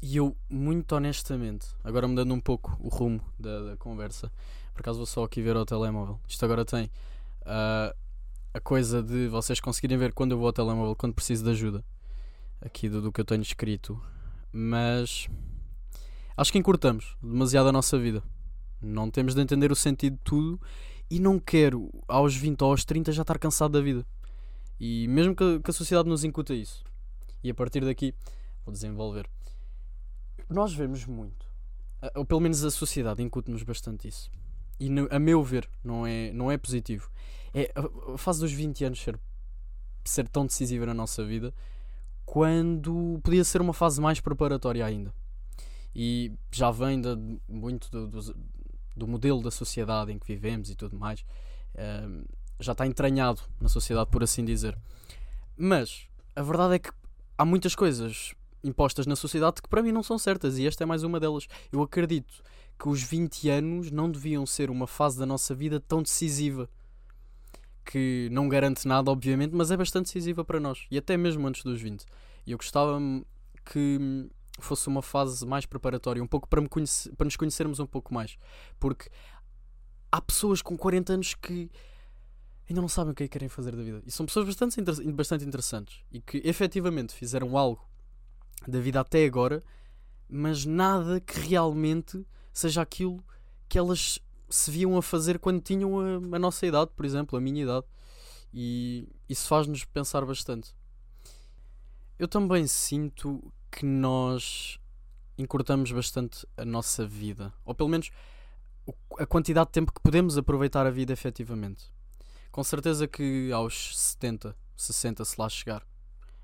E 0.00 0.16
eu, 0.16 0.36
muito 0.48 0.94
honestamente, 0.94 1.66
agora 1.82 2.06
mudando 2.06 2.32
um 2.32 2.40
pouco 2.40 2.76
o 2.78 2.88
rumo 2.88 3.20
da, 3.38 3.70
da 3.70 3.76
conversa, 3.76 4.30
por 4.72 4.80
acaso 4.80 4.98
vou 4.98 5.06
só 5.06 5.24
aqui 5.24 5.42
ver 5.42 5.56
ao 5.56 5.66
telemóvel. 5.66 6.20
Isto 6.28 6.44
agora 6.44 6.64
tem 6.64 6.84
uh, 7.42 7.96
a 8.54 8.60
coisa 8.60 9.02
de 9.02 9.26
vocês 9.26 9.58
conseguirem 9.58 9.98
ver 9.98 10.12
quando 10.12 10.32
eu 10.32 10.38
vou 10.38 10.46
ao 10.46 10.52
telemóvel, 10.52 10.94
quando 10.94 11.14
preciso 11.14 11.42
de 11.42 11.50
ajuda, 11.50 11.84
aqui 12.60 12.88
do, 12.88 13.02
do 13.02 13.10
que 13.10 13.20
eu 13.20 13.24
tenho 13.24 13.42
escrito. 13.42 14.00
Mas 14.52 15.28
acho 16.36 16.52
que 16.52 16.58
encurtamos 16.58 17.16
demasiado 17.20 17.68
a 17.68 17.72
nossa 17.72 17.98
vida. 17.98 18.22
Não 18.80 19.10
temos 19.10 19.34
de 19.34 19.40
entender 19.40 19.72
o 19.72 19.76
sentido 19.76 20.14
de 20.14 20.22
tudo 20.22 20.60
e 21.10 21.18
não 21.18 21.38
quero, 21.38 21.90
aos 22.06 22.36
20 22.36 22.62
ou 22.62 22.70
aos 22.70 22.84
30, 22.84 23.12
já 23.12 23.22
estar 23.22 23.38
cansado 23.38 23.72
da 23.72 23.80
vida. 23.80 24.06
E 24.78 25.08
mesmo 25.08 25.34
que, 25.34 25.60
que 25.60 25.70
a 25.70 25.74
sociedade 25.74 26.08
nos 26.08 26.22
incuta 26.22 26.54
isso, 26.54 26.84
e 27.42 27.50
a 27.50 27.54
partir 27.54 27.84
daqui 27.84 28.14
vou 28.64 28.72
desenvolver. 28.72 29.28
Nós 30.48 30.72
vemos 30.72 31.04
muito, 31.06 31.46
ou 32.14 32.24
pelo 32.24 32.40
menos 32.40 32.64
a 32.64 32.70
sociedade 32.70 33.22
incute-nos 33.22 33.62
bastante 33.62 34.06
isso. 34.06 34.30
E 34.78 34.88
a 35.10 35.18
meu 35.18 35.42
ver, 35.42 35.68
não 35.82 36.06
é, 36.06 36.32
não 36.32 36.50
é 36.50 36.56
positivo. 36.56 37.10
é 37.52 37.72
a, 37.74 38.14
a 38.14 38.18
fase 38.18 38.40
dos 38.40 38.52
20 38.52 38.84
anos 38.84 39.02
ser, 39.02 39.18
ser 40.04 40.28
tão 40.28 40.46
decisiva 40.46 40.86
na 40.86 40.94
nossa 40.94 41.24
vida 41.24 41.52
quando 42.24 43.18
podia 43.24 43.42
ser 43.42 43.60
uma 43.60 43.72
fase 43.72 44.00
mais 44.00 44.20
preparatória 44.20 44.84
ainda. 44.84 45.12
E 45.94 46.32
já 46.52 46.70
vem 46.70 47.00
de, 47.00 47.08
muito 47.48 47.90
do, 47.90 48.06
do, 48.06 48.36
do, 48.98 49.06
modelo 49.06 49.42
da 49.42 49.50
sociedade 49.50 50.12
em 50.12 50.18
que 50.18 50.26
vivemos 50.26 50.70
e 50.70 50.74
tudo 50.74 50.98
mais. 50.98 51.24
Um, 51.76 52.24
já 52.60 52.72
está 52.72 52.86
entranhado 52.86 53.40
na 53.60 53.68
sociedade, 53.68 54.10
por 54.10 54.22
assim 54.22 54.44
dizer. 54.44 54.76
Mas 55.56 56.08
a 56.34 56.42
verdade 56.42 56.74
é 56.74 56.78
que 56.78 56.90
há 57.36 57.44
muitas 57.44 57.74
coisas 57.74 58.34
impostas 58.62 59.06
na 59.06 59.14
sociedade 59.14 59.62
que 59.62 59.68
para 59.68 59.82
mim 59.82 59.92
não 59.92 60.02
são 60.02 60.18
certas 60.18 60.58
e 60.58 60.66
esta 60.66 60.82
é 60.82 60.86
mais 60.86 61.02
uma 61.02 61.20
delas. 61.20 61.46
Eu 61.70 61.82
acredito 61.82 62.42
que 62.78 62.88
os 62.88 63.02
20 63.02 63.48
anos 63.48 63.90
não 63.90 64.10
deviam 64.10 64.46
ser 64.46 64.70
uma 64.70 64.86
fase 64.86 65.18
da 65.18 65.26
nossa 65.26 65.54
vida 65.54 65.80
tão 65.80 66.02
decisiva. 66.02 66.68
Que 67.84 68.28
não 68.30 68.48
garante 68.48 68.86
nada, 68.86 69.10
obviamente, 69.10 69.54
mas 69.54 69.70
é 69.70 69.76
bastante 69.76 70.06
decisiva 70.06 70.44
para 70.44 70.60
nós. 70.60 70.86
E 70.90 70.98
até 70.98 71.16
mesmo 71.16 71.46
antes 71.46 71.62
dos 71.62 71.80
20. 71.80 72.04
E 72.46 72.52
eu 72.52 72.58
gostava 72.58 73.00
que 73.64 74.28
fosse 74.64 74.88
uma 74.88 75.02
fase 75.02 75.46
mais 75.46 75.66
preparatória, 75.66 76.22
um 76.22 76.26
pouco 76.26 76.48
para, 76.48 76.60
me 76.60 76.68
para 76.68 77.24
nos 77.24 77.36
conhecermos 77.36 77.80
um 77.80 77.86
pouco 77.86 78.12
mais. 78.12 78.36
Porque 78.78 79.10
há 80.10 80.20
pessoas 80.20 80.62
com 80.62 80.76
40 80.76 81.12
anos 81.12 81.34
que 81.34 81.70
ainda 82.68 82.80
não 82.80 82.88
sabem 82.88 83.12
o 83.12 83.14
que 83.14 83.24
é 83.24 83.28
que 83.28 83.32
querem 83.32 83.48
fazer 83.48 83.74
da 83.74 83.82
vida. 83.82 84.02
E 84.06 84.10
são 84.10 84.26
pessoas 84.26 84.46
bastante, 84.46 84.80
bastante 85.12 85.44
interessantes 85.44 86.02
e 86.12 86.20
que 86.20 86.40
efetivamente 86.44 87.14
fizeram 87.14 87.56
algo 87.56 87.88
da 88.66 88.80
vida 88.80 89.00
até 89.00 89.24
agora, 89.24 89.62
mas 90.28 90.64
nada 90.64 91.20
que 91.20 91.40
realmente 91.40 92.26
seja 92.52 92.82
aquilo 92.82 93.24
que 93.68 93.78
elas 93.78 94.18
se 94.50 94.70
viam 94.70 94.96
a 94.96 95.02
fazer 95.02 95.38
quando 95.38 95.60
tinham 95.60 95.98
a, 95.98 96.36
a 96.36 96.38
nossa 96.38 96.66
idade, 96.66 96.90
por 96.94 97.04
exemplo, 97.04 97.38
a 97.38 97.40
minha 97.40 97.62
idade. 97.62 97.86
E 98.52 99.08
isso 99.28 99.46
faz-nos 99.46 99.84
pensar 99.84 100.24
bastante. 100.24 100.74
Eu 102.18 102.26
também 102.26 102.66
sinto 102.66 103.52
que 103.70 103.84
nós 103.84 104.78
encurtamos 105.36 105.92
bastante 105.92 106.46
a 106.56 106.64
nossa 106.64 107.06
vida, 107.06 107.52
ou 107.64 107.74
pelo 107.74 107.88
menos 107.88 108.10
a 109.18 109.26
quantidade 109.26 109.68
de 109.68 109.72
tempo 109.72 109.92
que 109.92 110.00
podemos 110.00 110.36
aproveitar 110.36 110.86
a 110.86 110.90
vida 110.90 111.12
efetivamente. 111.12 111.92
Com 112.50 112.64
certeza 112.64 113.06
que 113.06 113.52
aos 113.52 113.96
70, 113.96 114.56
60 114.76 115.24
se 115.24 115.40
lá 115.40 115.48
chegar, 115.48 115.82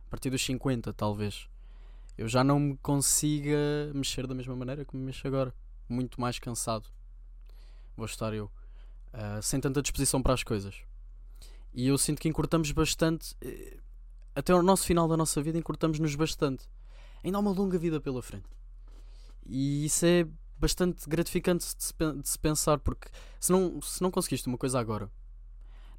a 0.07 0.11
partir 0.11 0.31
dos 0.31 0.45
50 0.45 0.93
talvez, 0.93 1.49
eu 2.17 2.29
já 2.29 2.45
não 2.45 2.61
me 2.61 2.77
consiga 2.77 3.59
mexer 3.93 4.27
da 4.27 4.35
mesma 4.35 4.55
maneira 4.55 4.85
que 4.85 4.97
me 4.97 5.05
mexo 5.05 5.27
agora. 5.27 5.53
Muito 5.89 6.21
mais 6.21 6.39
cansado. 6.39 6.87
Vou 7.97 8.07
estar 8.07 8.33
eu. 8.33 8.51
Uh, 9.13 9.43
sem 9.43 9.61
tanta 9.61 9.83
disposição 9.83 10.23
para 10.23 10.33
as 10.33 10.43
coisas. 10.43 10.77
E 11.73 11.89
eu 11.89 11.99
sinto 11.99 12.21
que 12.21 12.29
encurtamos 12.29 12.71
bastante. 12.71 13.37
Eh, 13.41 13.79
até 14.35 14.55
o 14.55 14.63
nosso 14.63 14.87
final 14.87 15.09
da 15.09 15.17
nossa 15.17 15.43
vida, 15.43 15.59
encurtamos-nos 15.59 16.15
bastante. 16.15 16.69
Ainda 17.25 17.39
há 17.39 17.41
uma 17.41 17.51
longa 17.51 17.79
vida 17.79 17.99
pela 18.01 18.23
frente. 18.23 18.47
E 19.47 19.87
isso 19.87 20.05
é 20.05 20.27
bastante 20.59 21.09
gratificante 21.09 21.67
de 21.77 21.85
se, 22.29 22.39
pensar, 22.39 22.79
porque 22.79 23.09
se 23.41 23.51
não, 23.51 23.81
se 23.81 24.03
não 24.03 24.11
conseguiste 24.11 24.47
uma 24.47 24.59
coisa 24.59 24.79
agora, 24.79 25.11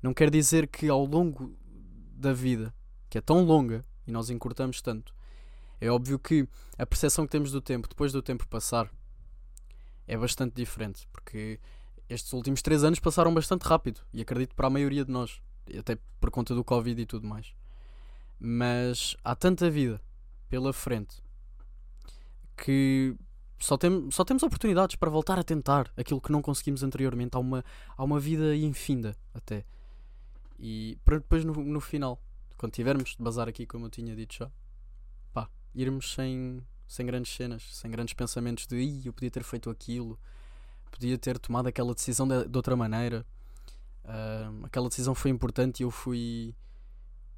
não 0.01 0.13
quer 0.13 0.29
dizer 0.29 0.67
que 0.67 0.88
ao 0.88 1.03
longo 1.03 1.55
da 2.15 2.32
vida, 2.32 2.74
que 3.10 3.17
é 3.17 3.22
tão 3.22 3.44
longa 3.44 3.84
e 4.08 4.12
nós 4.12 4.29
encurtamos 4.29 4.82
tanto, 4.82 5.13
é 5.82 5.89
óbvio 5.89 6.17
que 6.17 6.48
a 6.77 6.86
percepção 6.86 7.25
que 7.25 7.32
temos 7.32 7.51
do 7.51 7.60
tempo 7.60 7.89
depois 7.89 8.12
do 8.12 8.22
tempo 8.22 8.48
passar 8.48 8.89
é 10.08 10.15
bastante 10.15 10.53
diferente, 10.53 11.08
porque 11.12 11.60
estes 12.08 12.32
últimos 12.34 12.62
três 12.62 12.84
anos 12.84 13.00
passaram 13.00 13.34
bastante 13.34 13.63
rápido 13.63 14.00
e 14.13 14.22
acredito 14.22 14.55
para 14.55 14.67
a 14.67 14.70
maioria 14.70 15.03
de 15.03 15.12
nós, 15.12 15.41
até 15.77 15.98
por 16.20 16.29
conta 16.29 16.53
do 16.53 16.63
Covid 16.63 17.01
e 17.01 17.05
tudo 17.05 17.27
mais. 17.27 17.53
Mas 18.39 19.17
há 19.24 19.36
tanta 19.36 19.70
vida 19.70 20.00
pela 20.55 20.71
frente 20.71 21.21
que 22.55 23.13
só, 23.59 23.75
tem, 23.75 24.09
só 24.09 24.24
temos 24.24 24.41
oportunidades 24.41 24.95
para 24.95 25.09
voltar 25.09 25.38
a 25.38 25.43
tentar 25.43 25.91
aquilo 25.97 26.21
que 26.21 26.31
não 26.31 26.41
conseguimos 26.41 26.81
anteriormente. 26.81 27.35
Há 27.35 27.39
uma, 27.39 27.65
há 27.97 28.01
uma 28.01 28.17
vida 28.17 28.55
infinda 28.55 29.17
até. 29.33 29.65
E 30.57 30.97
para 31.03 31.17
depois 31.17 31.43
no, 31.43 31.53
no 31.53 31.81
final, 31.81 32.17
quando 32.57 32.71
tivermos 32.71 33.17
de 33.17 33.21
bazar 33.21 33.50
aqui, 33.50 33.65
como 33.65 33.88
eu 33.88 33.89
tinha 33.89 34.15
dito 34.15 34.35
já, 34.35 34.50
pá, 35.33 35.50
irmos 35.74 36.13
sem, 36.13 36.62
sem 36.88 37.05
grandes 37.05 37.35
cenas, 37.35 37.63
sem 37.75 37.91
grandes 37.91 38.13
pensamentos 38.13 38.65
de 38.65 38.77
Ih, 38.77 39.07
eu 39.07 39.12
podia 39.12 39.29
ter 39.29 39.43
feito 39.43 39.69
aquilo, 39.69 40.17
podia 40.89 41.17
ter 41.17 41.38
tomado 41.38 41.67
aquela 41.67 41.93
decisão 41.93 42.25
de, 42.25 42.47
de 42.47 42.57
outra 42.57 42.77
maneira. 42.77 43.25
Uh, 44.05 44.65
aquela 44.65 44.88
decisão 44.88 45.13
foi 45.13 45.31
importante 45.31 45.81
e 45.81 45.83
eu 45.83 45.91
fui 45.91 46.55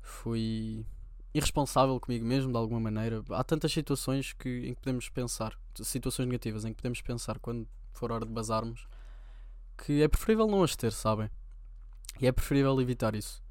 fui 0.04 0.86
irresponsável 1.34 2.00
comigo 2.00 2.26
mesmo 2.26 2.52
de 2.52 2.58
alguma 2.58 2.80
maneira. 2.80 3.24
Há 3.32 3.44
tantas 3.44 3.72
situações 3.72 4.34
que, 4.34 4.68
em 4.68 4.74
que 4.74 4.82
podemos 4.82 5.10
pensar, 5.10 5.58
situações 5.76 6.28
negativas 6.28 6.66
em 6.66 6.70
que 6.70 6.78
podemos 6.78 7.02
pensar 7.02 7.40
quando 7.40 7.68
for 7.94 8.12
hora 8.12 8.26
de 8.26 8.32
bazarmos, 8.32 8.88
que 9.78 10.02
é 10.02 10.08
preferível 10.08 10.48
não 10.48 10.64
as 10.64 10.76
ter, 10.76 10.92
sabem? 10.92 11.30
E 12.20 12.28
é 12.28 12.32
preferível 12.32 12.80
evitar 12.82 13.14
isso. 13.16 13.44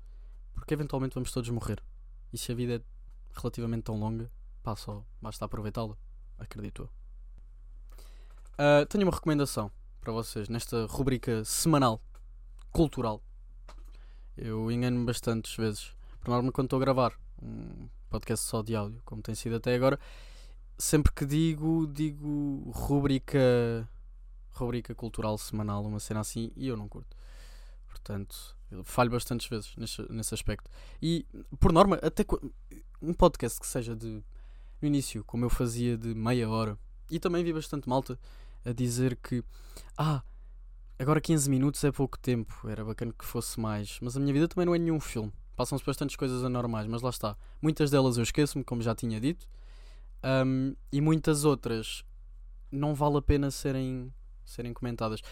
Porque 0.54 0.74
eventualmente 0.74 1.14
vamos 1.14 1.30
todos 1.30 1.48
morrer. 1.50 1.82
E 2.32 2.38
se 2.38 2.50
a 2.50 2.54
vida 2.54 2.76
é 2.76 2.80
relativamente 3.34 3.84
tão 3.84 3.98
longa, 3.98 4.30
pá, 4.62 4.74
só 4.74 5.04
basta 5.20 5.44
aproveitá-la. 5.44 5.96
Acredito 6.38 6.82
eu. 6.82 6.90
Uh, 8.54 8.86
tenho 8.86 9.04
uma 9.04 9.12
recomendação 9.12 9.70
para 10.00 10.12
vocês 10.12 10.48
nesta 10.48 10.86
rubrica 10.86 11.44
semanal 11.44 12.00
cultural. 12.72 13.22
Eu 14.36 14.70
engano-me 14.70 15.06
bastantes 15.06 15.54
vezes. 15.56 15.94
Por 16.20 16.30
norma, 16.30 16.50
quando 16.50 16.66
estou 16.66 16.78
a 16.78 16.80
gravar 16.80 17.25
um 17.42 17.88
podcast 18.08 18.46
só 18.46 18.62
de 18.62 18.74
áudio, 18.74 19.00
como 19.04 19.22
tem 19.22 19.34
sido 19.34 19.56
até 19.56 19.74
agora, 19.74 19.98
sempre 20.78 21.12
que 21.12 21.24
digo, 21.24 21.86
digo 21.86 22.70
rubrica, 22.74 23.88
rubrica 24.50 24.94
cultural 24.94 25.36
semanal, 25.38 25.84
uma 25.84 26.00
cena 26.00 26.20
assim, 26.20 26.52
e 26.56 26.68
eu 26.68 26.76
não 26.76 26.88
curto. 26.88 27.16
Portanto, 27.88 28.56
falho 28.84 29.10
bastantes 29.10 29.48
vezes 29.48 29.74
nesse, 29.76 30.12
nesse 30.12 30.34
aspecto. 30.34 30.70
E, 31.02 31.26
por 31.58 31.72
norma, 31.72 31.96
até 32.02 32.24
um 33.00 33.12
podcast 33.12 33.60
que 33.60 33.66
seja 33.66 33.94
de 33.94 34.22
no 34.80 34.88
início, 34.88 35.24
como 35.24 35.44
eu 35.44 35.50
fazia 35.50 35.96
de 35.96 36.14
meia 36.14 36.48
hora, 36.48 36.78
e 37.10 37.18
também 37.18 37.42
vi 37.42 37.52
bastante 37.52 37.88
malta 37.88 38.18
a 38.64 38.72
dizer 38.72 39.16
que 39.16 39.42
ah, 39.96 40.22
agora 40.98 41.20
15 41.20 41.48
minutos 41.48 41.82
é 41.84 41.92
pouco 41.92 42.18
tempo, 42.18 42.68
era 42.68 42.84
bacana 42.84 43.12
que 43.16 43.24
fosse 43.24 43.58
mais, 43.58 43.98
mas 44.02 44.16
a 44.16 44.20
minha 44.20 44.32
vida 44.32 44.48
também 44.48 44.66
não 44.66 44.74
é 44.74 44.78
nenhum 44.78 45.00
filme. 45.00 45.32
Passam-se 45.56 45.84
bastantes 45.84 46.14
coisas 46.14 46.44
anormais, 46.44 46.86
mas 46.86 47.02
lá 47.02 47.10
está. 47.10 47.36
Muitas 47.60 47.90
delas 47.90 48.16
eu 48.16 48.22
esqueço-me, 48.22 48.62
como 48.62 48.82
já 48.82 48.94
tinha 48.94 49.20
dito, 49.20 49.48
um, 50.46 50.76
e 50.92 51.00
muitas 51.00 51.44
outras 51.44 52.04
não 52.70 52.94
vale 52.94 53.16
a 53.16 53.22
pena 53.22 53.50
serem, 53.50 54.12
serem 54.44 54.72
comentadas 54.72 55.22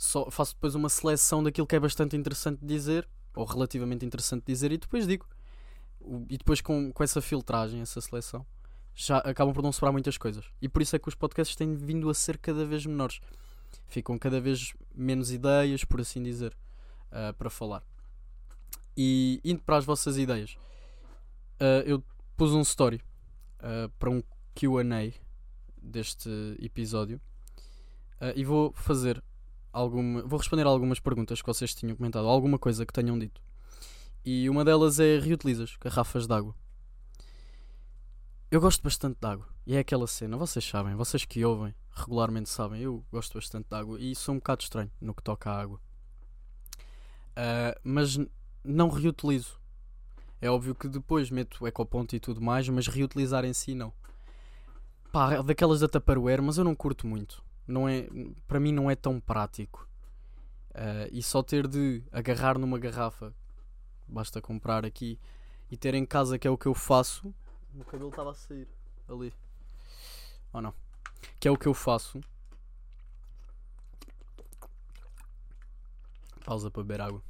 só 0.00 0.30
faço 0.30 0.54
depois 0.54 0.74
uma 0.74 0.88
seleção 0.88 1.42
daquilo 1.42 1.66
que 1.66 1.76
é 1.76 1.78
bastante 1.78 2.16
interessante 2.16 2.58
dizer, 2.64 3.06
ou 3.36 3.44
relativamente 3.44 4.02
interessante 4.02 4.44
dizer, 4.46 4.72
e 4.72 4.78
depois 4.78 5.06
digo. 5.06 5.28
E 6.30 6.38
depois 6.38 6.62
com, 6.62 6.90
com 6.90 7.04
essa 7.04 7.20
filtragem, 7.20 7.82
essa 7.82 8.00
seleção, 8.00 8.46
já 8.94 9.18
acabam 9.18 9.52
por 9.52 9.62
não 9.62 9.70
sobrar 9.70 9.92
muitas 9.92 10.16
coisas. 10.16 10.46
E 10.62 10.70
por 10.70 10.80
isso 10.80 10.96
é 10.96 10.98
que 10.98 11.06
os 11.06 11.14
podcasts 11.14 11.54
têm 11.54 11.76
vindo 11.76 12.08
a 12.08 12.14
ser 12.14 12.38
cada 12.38 12.64
vez 12.64 12.86
menores. 12.86 13.20
Ficam 13.88 14.18
cada 14.18 14.40
vez 14.40 14.72
menos 14.94 15.30
ideias, 15.30 15.84
por 15.84 16.00
assim 16.00 16.22
dizer, 16.22 16.56
uh, 17.12 17.34
para 17.34 17.50
falar. 17.50 17.84
E 19.02 19.40
indo 19.42 19.62
para 19.62 19.78
as 19.78 19.86
vossas 19.86 20.18
ideias, 20.18 20.58
uh, 21.58 21.80
eu 21.86 22.04
pus 22.36 22.52
um 22.52 22.60
story 22.60 23.00
uh, 23.60 23.88
para 23.98 24.10
um 24.10 24.22
QA 24.54 25.14
deste 25.80 26.28
episódio 26.60 27.18
e 28.36 28.44
vou 28.44 28.70
fazer 28.74 29.24
alguma. 29.72 30.20
Vou 30.20 30.38
responder 30.38 30.66
a 30.66 30.68
algumas 30.68 31.00
perguntas 31.00 31.40
que 31.40 31.46
vocês 31.46 31.74
tinham 31.74 31.96
comentado, 31.96 32.28
alguma 32.28 32.58
coisa 32.58 32.84
que 32.84 32.92
tenham 32.92 33.18
dito. 33.18 33.40
E 34.22 34.50
uma 34.50 34.62
delas 34.62 35.00
é 35.00 35.18
reutilizas 35.18 35.78
garrafas 35.80 36.26
de 36.26 36.34
água. 36.34 36.54
Eu 38.50 38.60
gosto 38.60 38.82
bastante 38.82 39.16
de 39.18 39.26
água. 39.26 39.48
E 39.66 39.74
é 39.74 39.78
aquela 39.78 40.06
cena, 40.06 40.36
vocês 40.36 40.62
sabem, 40.62 40.94
vocês 40.94 41.24
que 41.24 41.42
ouvem 41.42 41.74
regularmente 41.92 42.50
sabem, 42.50 42.82
eu 42.82 43.02
gosto 43.10 43.32
bastante 43.32 43.66
de 43.70 43.74
água 43.74 43.98
e 43.98 44.14
sou 44.14 44.34
um 44.34 44.38
bocado 44.38 44.62
estranho 44.62 44.90
no 45.00 45.14
que 45.14 45.22
toca 45.22 45.50
à 45.50 45.58
água. 45.58 45.80
Uh, 47.30 47.80
mas 47.82 48.18
não 48.64 48.88
reutilizo. 48.88 49.58
É 50.40 50.50
óbvio 50.50 50.74
que 50.74 50.88
depois 50.88 51.30
meto 51.30 51.66
ecoponto 51.66 52.16
e 52.16 52.20
tudo 52.20 52.40
mais, 52.40 52.68
mas 52.68 52.86
reutilizar 52.86 53.44
em 53.44 53.52
si 53.52 53.74
não. 53.74 53.92
Pá, 55.12 55.42
daquelas 55.42 55.80
da 55.80 55.88
Tupperware, 55.88 56.42
mas 56.42 56.56
eu 56.56 56.64
não 56.64 56.74
curto 56.74 57.06
muito 57.06 57.42
não 57.70 57.88
é, 57.88 58.06
para 58.46 58.60
mim 58.60 58.72
não 58.72 58.90
é 58.90 58.96
tão 58.96 59.20
prático. 59.20 59.88
Uh, 60.70 61.08
e 61.10 61.22
só 61.22 61.42
ter 61.42 61.66
de 61.66 62.02
agarrar 62.12 62.58
numa 62.58 62.78
garrafa, 62.78 63.34
basta 64.06 64.40
comprar 64.40 64.84
aqui 64.84 65.18
e 65.70 65.76
ter 65.76 65.94
em 65.94 66.04
casa, 66.04 66.38
que 66.38 66.46
é 66.46 66.50
o 66.50 66.58
que 66.58 66.66
eu 66.66 66.74
faço. 66.74 67.34
O 67.74 67.84
cabelo 67.84 68.10
estava 68.10 68.30
a 68.30 68.34
sair 68.34 68.68
ali, 69.08 69.32
ou 70.52 70.58
oh, 70.58 70.60
não? 70.60 70.74
Que 71.38 71.48
é 71.48 71.50
o 71.50 71.56
que 71.56 71.66
eu 71.66 71.74
faço. 71.74 72.20
Pausa 76.44 76.70
para 76.70 76.82
beber 76.82 77.00
água. 77.00 77.22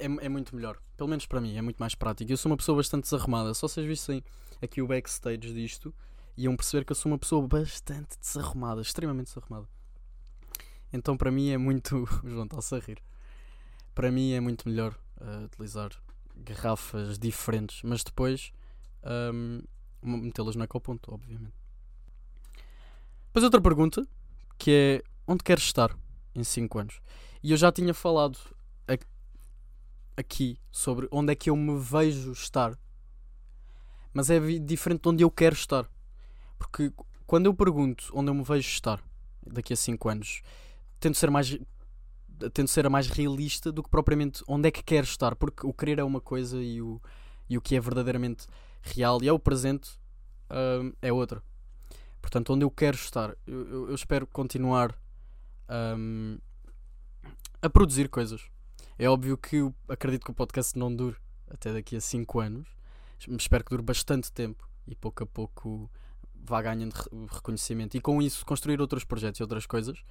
É, 0.00 0.26
é 0.26 0.28
muito 0.28 0.54
melhor. 0.54 0.78
Pelo 0.96 1.08
menos 1.08 1.26
para 1.26 1.40
mim, 1.40 1.56
é 1.56 1.62
muito 1.62 1.78
mais 1.78 1.94
prático. 1.94 2.30
Eu 2.30 2.36
sou 2.36 2.50
uma 2.50 2.56
pessoa 2.56 2.76
bastante 2.76 3.04
desarrumada. 3.04 3.54
Só 3.54 3.68
vocês 3.68 3.86
vissem 3.86 4.22
aqui 4.62 4.82
o 4.82 4.86
backstage 4.86 5.52
disto, 5.52 5.94
iam 6.36 6.56
perceber 6.56 6.84
que 6.84 6.92
eu 6.92 6.96
sou 6.96 7.10
uma 7.10 7.18
pessoa 7.18 7.46
bastante 7.46 8.18
desarrumada, 8.18 8.80
extremamente 8.80 9.28
desarrumada. 9.28 9.68
Então 10.92 11.16
para 11.16 11.30
mim 11.30 11.50
é 11.50 11.58
muito. 11.58 12.08
O 12.24 12.28
João 12.28 12.44
está-se 12.44 12.74
a 12.74 12.78
rir. 12.78 13.02
Para 13.94 14.10
mim 14.10 14.32
é 14.32 14.40
muito 14.40 14.68
melhor 14.68 14.96
uh, 15.20 15.44
utilizar 15.44 15.90
garrafas 16.36 17.18
diferentes, 17.18 17.82
mas 17.82 18.02
depois 18.02 18.52
um, 19.32 19.62
metê-las 20.02 20.56
na 20.56 20.66
ponto, 20.66 21.12
obviamente. 21.12 21.54
Depois 23.26 23.44
outra 23.44 23.60
pergunta, 23.60 24.06
que 24.58 24.70
é 24.70 25.02
onde 25.26 25.44
queres 25.44 25.64
estar 25.64 25.96
em 26.34 26.42
5 26.42 26.78
anos? 26.78 27.00
E 27.42 27.50
eu 27.52 27.56
já 27.56 27.70
tinha 27.70 27.94
falado 27.94 28.38
aqui 30.20 30.58
sobre 30.70 31.08
onde 31.10 31.32
é 31.32 31.34
que 31.34 31.50
eu 31.50 31.56
me 31.56 31.78
vejo 31.78 32.32
estar, 32.32 32.78
mas 34.12 34.30
é 34.30 34.38
diferente 34.58 35.02
de 35.02 35.08
onde 35.08 35.24
eu 35.24 35.30
quero 35.30 35.54
estar. 35.54 35.90
Porque 36.58 36.92
quando 37.26 37.46
eu 37.46 37.54
pergunto 37.54 38.10
onde 38.12 38.30
eu 38.30 38.34
me 38.34 38.44
vejo 38.44 38.68
estar 38.68 39.02
daqui 39.46 39.72
a 39.72 39.76
5 39.76 40.08
anos, 40.08 40.42
tento 40.98 41.16
ser 41.16 41.30
mais 41.30 41.58
tento 42.52 42.68
ser 42.68 42.86
a 42.86 42.90
mais 42.90 43.06
realista 43.06 43.70
do 43.70 43.82
que 43.82 43.90
propriamente 43.90 44.42
onde 44.48 44.68
é 44.68 44.70
que 44.70 44.82
quero 44.82 45.04
estar, 45.04 45.36
porque 45.36 45.66
o 45.66 45.74
querer 45.74 45.98
é 45.98 46.04
uma 46.04 46.20
coisa 46.20 46.62
e 46.62 46.80
o, 46.80 47.00
e 47.50 47.58
o 47.58 47.60
que 47.60 47.76
é 47.76 47.80
verdadeiramente 47.80 48.46
real 48.80 49.22
e 49.22 49.28
é 49.28 49.32
o 49.32 49.38
presente 49.38 49.90
uh, 50.50 50.94
é 51.02 51.12
outra. 51.12 51.42
Portanto, 52.20 52.52
onde 52.52 52.64
eu 52.64 52.70
quero 52.70 52.96
estar, 52.96 53.36
eu, 53.46 53.88
eu, 53.88 53.94
espero 53.94 54.26
continuar 54.26 54.98
um, 55.98 56.38
a 57.62 57.68
produzir 57.68 58.08
coisas. 58.08 58.42
É 59.00 59.08
óbvio 59.08 59.38
que 59.38 59.56
eu 59.56 59.74
acredito 59.88 60.26
que 60.26 60.30
o 60.30 60.34
podcast 60.34 60.78
não 60.78 60.94
dure 60.94 61.16
até 61.48 61.72
daqui 61.72 61.96
a 61.96 62.00
5 62.02 62.38
anos. 62.38 62.68
Espero 63.30 63.64
que 63.64 63.70
dure 63.70 63.82
bastante 63.82 64.30
tempo 64.30 64.68
e 64.86 64.94
pouco 64.94 65.22
a 65.22 65.26
pouco 65.26 65.90
vá 66.34 66.60
ganhando 66.60 66.92
reconhecimento 67.32 67.96
e 67.96 68.00
com 68.02 68.20
isso 68.20 68.44
construir 68.44 68.78
outros 68.78 69.02
projetos 69.02 69.40
e 69.40 69.42
outras 69.42 69.64
coisas. 69.64 70.04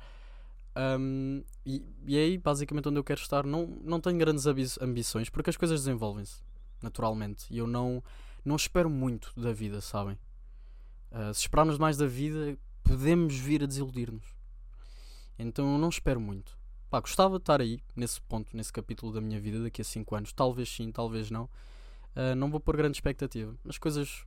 Um, 0.75 1.43
e, 1.63 1.85
e 2.07 2.17
é 2.17 2.21
aí 2.21 2.37
basicamente 2.39 2.89
onde 2.89 2.97
eu 2.97 3.03
quero 3.03 3.21
estar. 3.21 3.45
Não, 3.45 3.67
não 3.83 4.01
tenho 4.01 4.17
grandes 4.17 4.47
ambições 4.81 5.29
porque 5.29 5.51
as 5.51 5.57
coisas 5.57 5.81
desenvolvem-se 5.81 6.41
naturalmente 6.81 7.45
e 7.51 7.59
eu 7.59 7.67
não, 7.67 8.03
não 8.43 8.55
espero 8.55 8.89
muito 8.89 9.31
da 9.39 9.53
vida, 9.53 9.81
sabem? 9.81 10.17
Uh, 11.11 11.31
se 11.31 11.41
esperarmos 11.41 11.77
mais 11.77 11.95
da 11.95 12.07
vida, 12.07 12.57
podemos 12.83 13.35
vir 13.35 13.61
a 13.61 13.67
desiludir-nos. 13.67 14.25
Então 15.37 15.73
eu 15.73 15.77
não 15.77 15.89
espero 15.89 16.19
muito. 16.19 16.58
Pá, 16.89 16.99
gostava 16.99 17.37
de 17.37 17.43
estar 17.43 17.61
aí, 17.61 17.79
nesse 17.95 18.19
ponto, 18.21 18.57
nesse 18.57 18.73
capítulo 18.73 19.13
da 19.13 19.21
minha 19.21 19.39
vida, 19.39 19.61
daqui 19.61 19.79
a 19.79 19.85
5 19.85 20.15
anos. 20.15 20.33
Talvez 20.33 20.67
sim, 20.67 20.91
talvez 20.91 21.29
não. 21.29 21.43
Uh, 22.15 22.35
não 22.35 22.49
vou 22.49 22.59
pôr 22.59 22.75
grande 22.75 22.97
expectativa. 22.97 23.53
As 23.67 23.77
coisas 23.77 24.25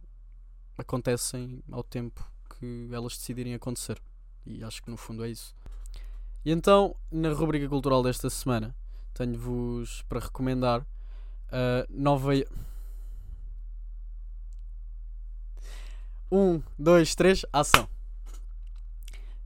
acontecem 0.78 1.61
ao 1.73 1.83
tempo 1.83 2.25
que 2.50 2.88
elas 2.92 3.16
decidirem 3.16 3.54
acontecer. 3.54 4.00
E 4.47 4.62
acho 4.62 4.81
que 4.81 4.90
no 4.90 4.97
fundo 4.97 5.25
é 5.25 5.31
isso. 5.31 5.57
E 6.45 6.52
então, 6.52 6.95
na 7.11 7.33
rubrica 7.33 7.69
cultural 7.69 8.00
desta 8.00 8.31
semana, 8.31 8.73
tenho-vos 9.12 10.02
para 10.02 10.21
recomendar 10.21 10.83
uh, 10.83 11.87
nova. 11.88 12.31
Um, 16.31 16.62
dois, 16.78 17.16
três, 17.16 17.45
ação! 17.52 17.88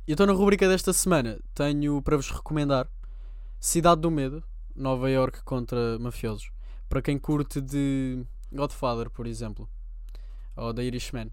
E 0.06 0.12
então, 0.12 0.26
na 0.26 0.35
rubrica 0.35 0.68
desta 0.68 0.92
semana, 0.92 1.38
tenho 1.54 2.00
para 2.00 2.16
vos 2.16 2.30
recomendar 2.30 2.87
Cidade 3.59 4.01
do 4.01 4.11
Medo, 4.11 4.43
Nova 4.75 5.11
York 5.11 5.43
contra 5.43 5.99
mafiosos. 5.99 6.51
Para 6.89 7.03
quem 7.03 7.19
curte 7.19 7.61
de 7.61 8.25
Godfather, 8.53 9.11
por 9.11 9.27
exemplo, 9.27 9.69
ou 10.55 10.73
da 10.73 10.83
Irishman, 10.85 11.31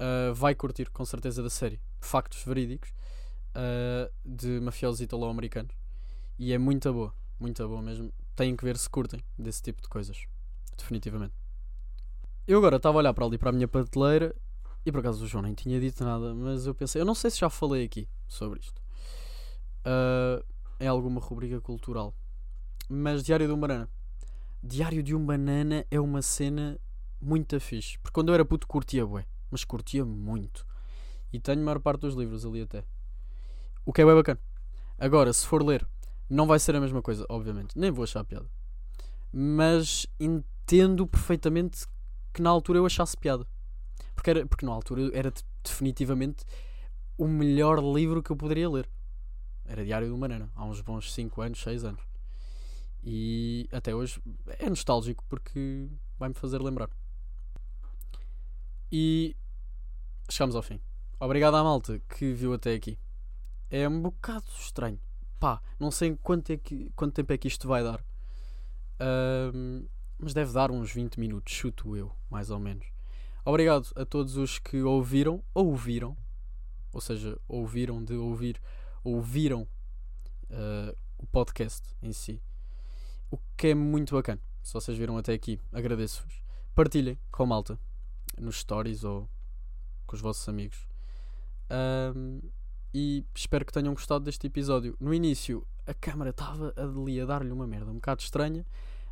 uh, 0.00 0.34
vai 0.34 0.54
curtir 0.54 0.90
com 0.90 1.04
certeza 1.04 1.42
da 1.42 1.50
série. 1.50 1.80
Factos 2.00 2.42
verídicos 2.44 2.90
uh, 3.50 4.12
de 4.24 4.60
mafiosos 4.60 5.00
italo-americanos. 5.00 5.74
E 6.38 6.52
é 6.52 6.58
muito 6.58 6.92
boa, 6.92 7.14
muito 7.38 7.66
boa 7.68 7.82
mesmo. 7.82 8.12
Têm 8.34 8.56
que 8.56 8.64
ver 8.64 8.76
se 8.76 8.88
curtem 8.88 9.20
desse 9.38 9.62
tipo 9.62 9.82
de 9.82 9.88
coisas. 9.88 10.24
Definitivamente. 10.76 11.34
Eu 12.46 12.58
agora 12.58 12.76
estava 12.76 12.98
a 12.98 13.00
olhar 13.00 13.12
para 13.12 13.24
ali 13.26 13.36
para 13.36 13.50
a 13.50 13.52
minha 13.52 13.68
prateleira 13.68 14.34
e 14.86 14.92
por 14.92 15.00
acaso 15.00 15.24
o 15.24 15.26
João 15.26 15.42
nem 15.42 15.54
tinha 15.54 15.78
dito 15.78 16.02
nada, 16.02 16.34
mas 16.34 16.66
eu 16.66 16.74
pensei, 16.74 17.00
eu 17.00 17.04
não 17.04 17.14
sei 17.14 17.30
se 17.30 17.38
já 17.38 17.50
falei 17.50 17.84
aqui 17.84 18.08
sobre 18.26 18.60
isto. 18.60 18.80
Uh, 19.80 20.42
em 20.80 20.86
alguma 20.86 21.20
rubrica 21.20 21.60
cultural. 21.60 22.14
Mas 22.88 23.22
Diário 23.22 23.46
de 23.46 23.52
um 23.52 23.60
Banana. 23.60 23.88
Diário 24.62 25.02
de 25.02 25.14
um 25.14 25.24
Banana 25.24 25.84
é 25.90 26.00
uma 26.00 26.22
cena 26.22 26.78
muito 27.20 27.58
fixe. 27.60 27.98
Porque 27.98 28.14
quando 28.14 28.28
eu 28.28 28.34
era 28.34 28.44
puto 28.44 28.66
curtia 28.66 29.06
bué. 29.06 29.26
Mas 29.50 29.64
curtia 29.64 30.04
muito. 30.04 30.66
E 31.32 31.38
tenho 31.38 31.60
a 31.60 31.64
maior 31.64 31.80
parte 31.80 32.00
dos 32.00 32.14
livros 32.14 32.44
ali 32.44 32.62
até. 32.62 32.84
O 33.84 33.92
que 33.92 34.02
é 34.02 34.04
bem 34.04 34.14
bacana. 34.14 34.40
Agora, 34.98 35.32
se 35.32 35.46
for 35.46 35.62
ler, 35.62 35.86
não 36.28 36.46
vai 36.46 36.58
ser 36.58 36.74
a 36.74 36.80
mesma 36.80 37.02
coisa, 37.02 37.24
obviamente. 37.28 37.78
Nem 37.78 37.90
vou 37.90 38.04
achar 38.04 38.24
piada. 38.24 38.46
Mas 39.32 40.06
entendo 40.18 41.06
perfeitamente 41.06 41.86
que 42.32 42.42
na 42.42 42.50
altura 42.50 42.78
eu 42.78 42.86
achasse 42.86 43.16
piada. 43.16 43.46
Porque, 44.14 44.30
era, 44.30 44.46
porque 44.46 44.66
na 44.66 44.72
altura 44.72 45.10
era 45.12 45.32
definitivamente 45.62 46.44
o 47.16 47.26
melhor 47.26 47.78
livro 47.80 48.22
que 48.22 48.30
eu 48.30 48.36
poderia 48.36 48.68
ler. 48.68 48.88
Era 49.68 49.84
Diário 49.84 50.08
de 50.08 50.12
uma 50.12 50.26
Banana, 50.26 50.50
há 50.56 50.64
uns 50.64 50.80
bons 50.80 51.12
5 51.12 51.40
anos, 51.40 51.62
6 51.62 51.84
anos. 51.84 52.02
E 53.04 53.68
até 53.70 53.94
hoje 53.94 54.20
é 54.58 54.68
nostálgico 54.68 55.24
porque 55.28 55.88
vai-me 56.18 56.34
fazer 56.34 56.60
lembrar. 56.60 56.90
E 58.90 59.36
chegamos 60.28 60.56
ao 60.56 60.62
fim. 60.62 60.80
Obrigado 61.20 61.54
à 61.56 61.62
malta 61.62 62.00
que 62.08 62.32
viu 62.32 62.52
até 62.52 62.74
aqui 62.74 62.98
é 63.70 63.88
um 63.88 64.02
bocado 64.02 64.46
estranho. 64.58 64.98
Pá, 65.38 65.60
não 65.78 65.90
sei 65.90 66.16
quanto, 66.22 66.50
é 66.50 66.56
que, 66.56 66.90
quanto 66.96 67.14
tempo 67.14 67.32
é 67.32 67.38
que 67.38 67.48
isto 67.48 67.68
vai 67.68 67.82
dar. 67.82 68.04
Um, 69.00 69.86
mas 70.18 70.34
deve 70.34 70.52
dar 70.52 70.70
uns 70.70 70.92
20 70.92 71.20
minutos, 71.20 71.52
chuto 71.52 71.96
eu, 71.96 72.12
mais 72.28 72.50
ou 72.50 72.58
menos. 72.58 72.86
Obrigado 73.44 73.88
a 73.94 74.04
todos 74.04 74.36
os 74.36 74.58
que 74.58 74.82
ouviram, 74.82 75.42
ouviram, 75.54 76.16
ou 76.92 77.00
seja, 77.00 77.38
ouviram 77.46 78.02
de 78.02 78.14
ouvir, 78.14 78.60
ouviram 79.02 79.62
uh, 80.50 80.96
o 81.18 81.26
podcast 81.26 81.82
em 82.02 82.12
si. 82.12 82.40
O 83.30 83.38
que 83.56 83.68
é 83.68 83.74
muito 83.74 84.14
bacana. 84.14 84.40
Se 84.62 84.72
vocês 84.72 84.96
viram 84.96 85.16
até 85.16 85.32
aqui, 85.32 85.60
agradeço-vos. 85.72 86.42
Partilhem 86.74 87.18
com 87.30 87.42
a 87.42 87.46
malta 87.46 87.78
nos 88.38 88.60
stories 88.60 89.04
ou 89.04 89.28
com 90.06 90.14
os 90.14 90.22
vossos 90.22 90.48
amigos. 90.48 90.86
Um, 91.70 92.40
e 92.92 93.24
espero 93.34 93.64
que 93.64 93.72
tenham 93.72 93.92
gostado 93.92 94.24
deste 94.24 94.46
episódio. 94.46 94.96
No 94.98 95.12
início, 95.12 95.66
a 95.86 95.94
câmera 95.94 96.30
estava 96.30 96.72
ali 96.76 97.20
a 97.20 97.26
dar-lhe 97.26 97.52
uma 97.52 97.66
merda 97.66 97.90
um 97.90 97.94
bocado 97.94 98.22
estranha, 98.22 98.64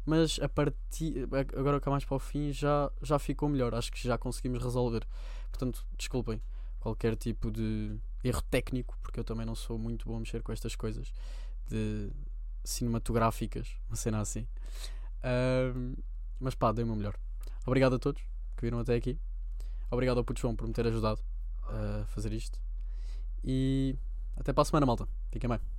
mas 0.05 0.39
a 0.41 0.49
partir 0.49 1.29
agora 1.57 1.81
que 1.81 1.89
é 1.89 1.91
mais 1.91 2.05
para 2.05 2.17
o 2.17 2.19
fim 2.19 2.53
já, 2.53 2.91
já 3.03 3.19
ficou 3.19 3.49
melhor. 3.49 3.75
Acho 3.75 3.93
que 3.93 4.03
já 4.03 4.17
conseguimos 4.17 4.63
resolver. 4.63 5.07
Portanto, 5.51 5.87
desculpem 5.97 6.41
qualquer 6.81 7.17
tipo 7.17 7.51
de 7.51 7.99
erro 8.29 8.43
técnico, 8.43 8.99
porque 9.03 9.21
eu 9.21 9.25
também 9.25 9.47
não 9.47 9.55
sou 9.55 9.79
muito 9.79 10.07
bom 10.07 10.17
a 10.17 10.21
mexer 10.21 10.43
com 10.43 10.53
estas 10.53 10.75
coisas 10.77 11.13
de 11.69 12.11
cinematográficas, 12.65 13.69
uma 13.89 13.97
cena 13.97 14.21
assim. 14.21 14.47
Um, 15.75 15.95
mas 16.41 16.55
pá, 16.55 16.73
dei 16.73 16.85
o 16.85 16.87
meu 16.87 16.97
melhor. 16.97 17.17
Obrigado 17.67 17.97
a 17.97 17.99
todos 17.99 18.23
que 18.57 18.63
viram 18.63 18.79
até 18.79 18.95
aqui. 18.95 19.19
Obrigado 19.91 20.19
ao 20.19 20.25
Puto 20.25 20.41
João 20.41 20.57
por 20.57 20.67
me 20.67 20.73
ter 20.73 20.87
ajudado 20.87 21.21
a 21.65 22.05
fazer 22.07 22.33
isto. 22.33 22.61
E 23.45 23.97
até 24.37 24.53
para 24.53 24.63
a 24.63 24.65
semana, 24.65 24.87
malta. 24.87 25.09
Fiquem 25.31 25.49
bem. 25.49 25.76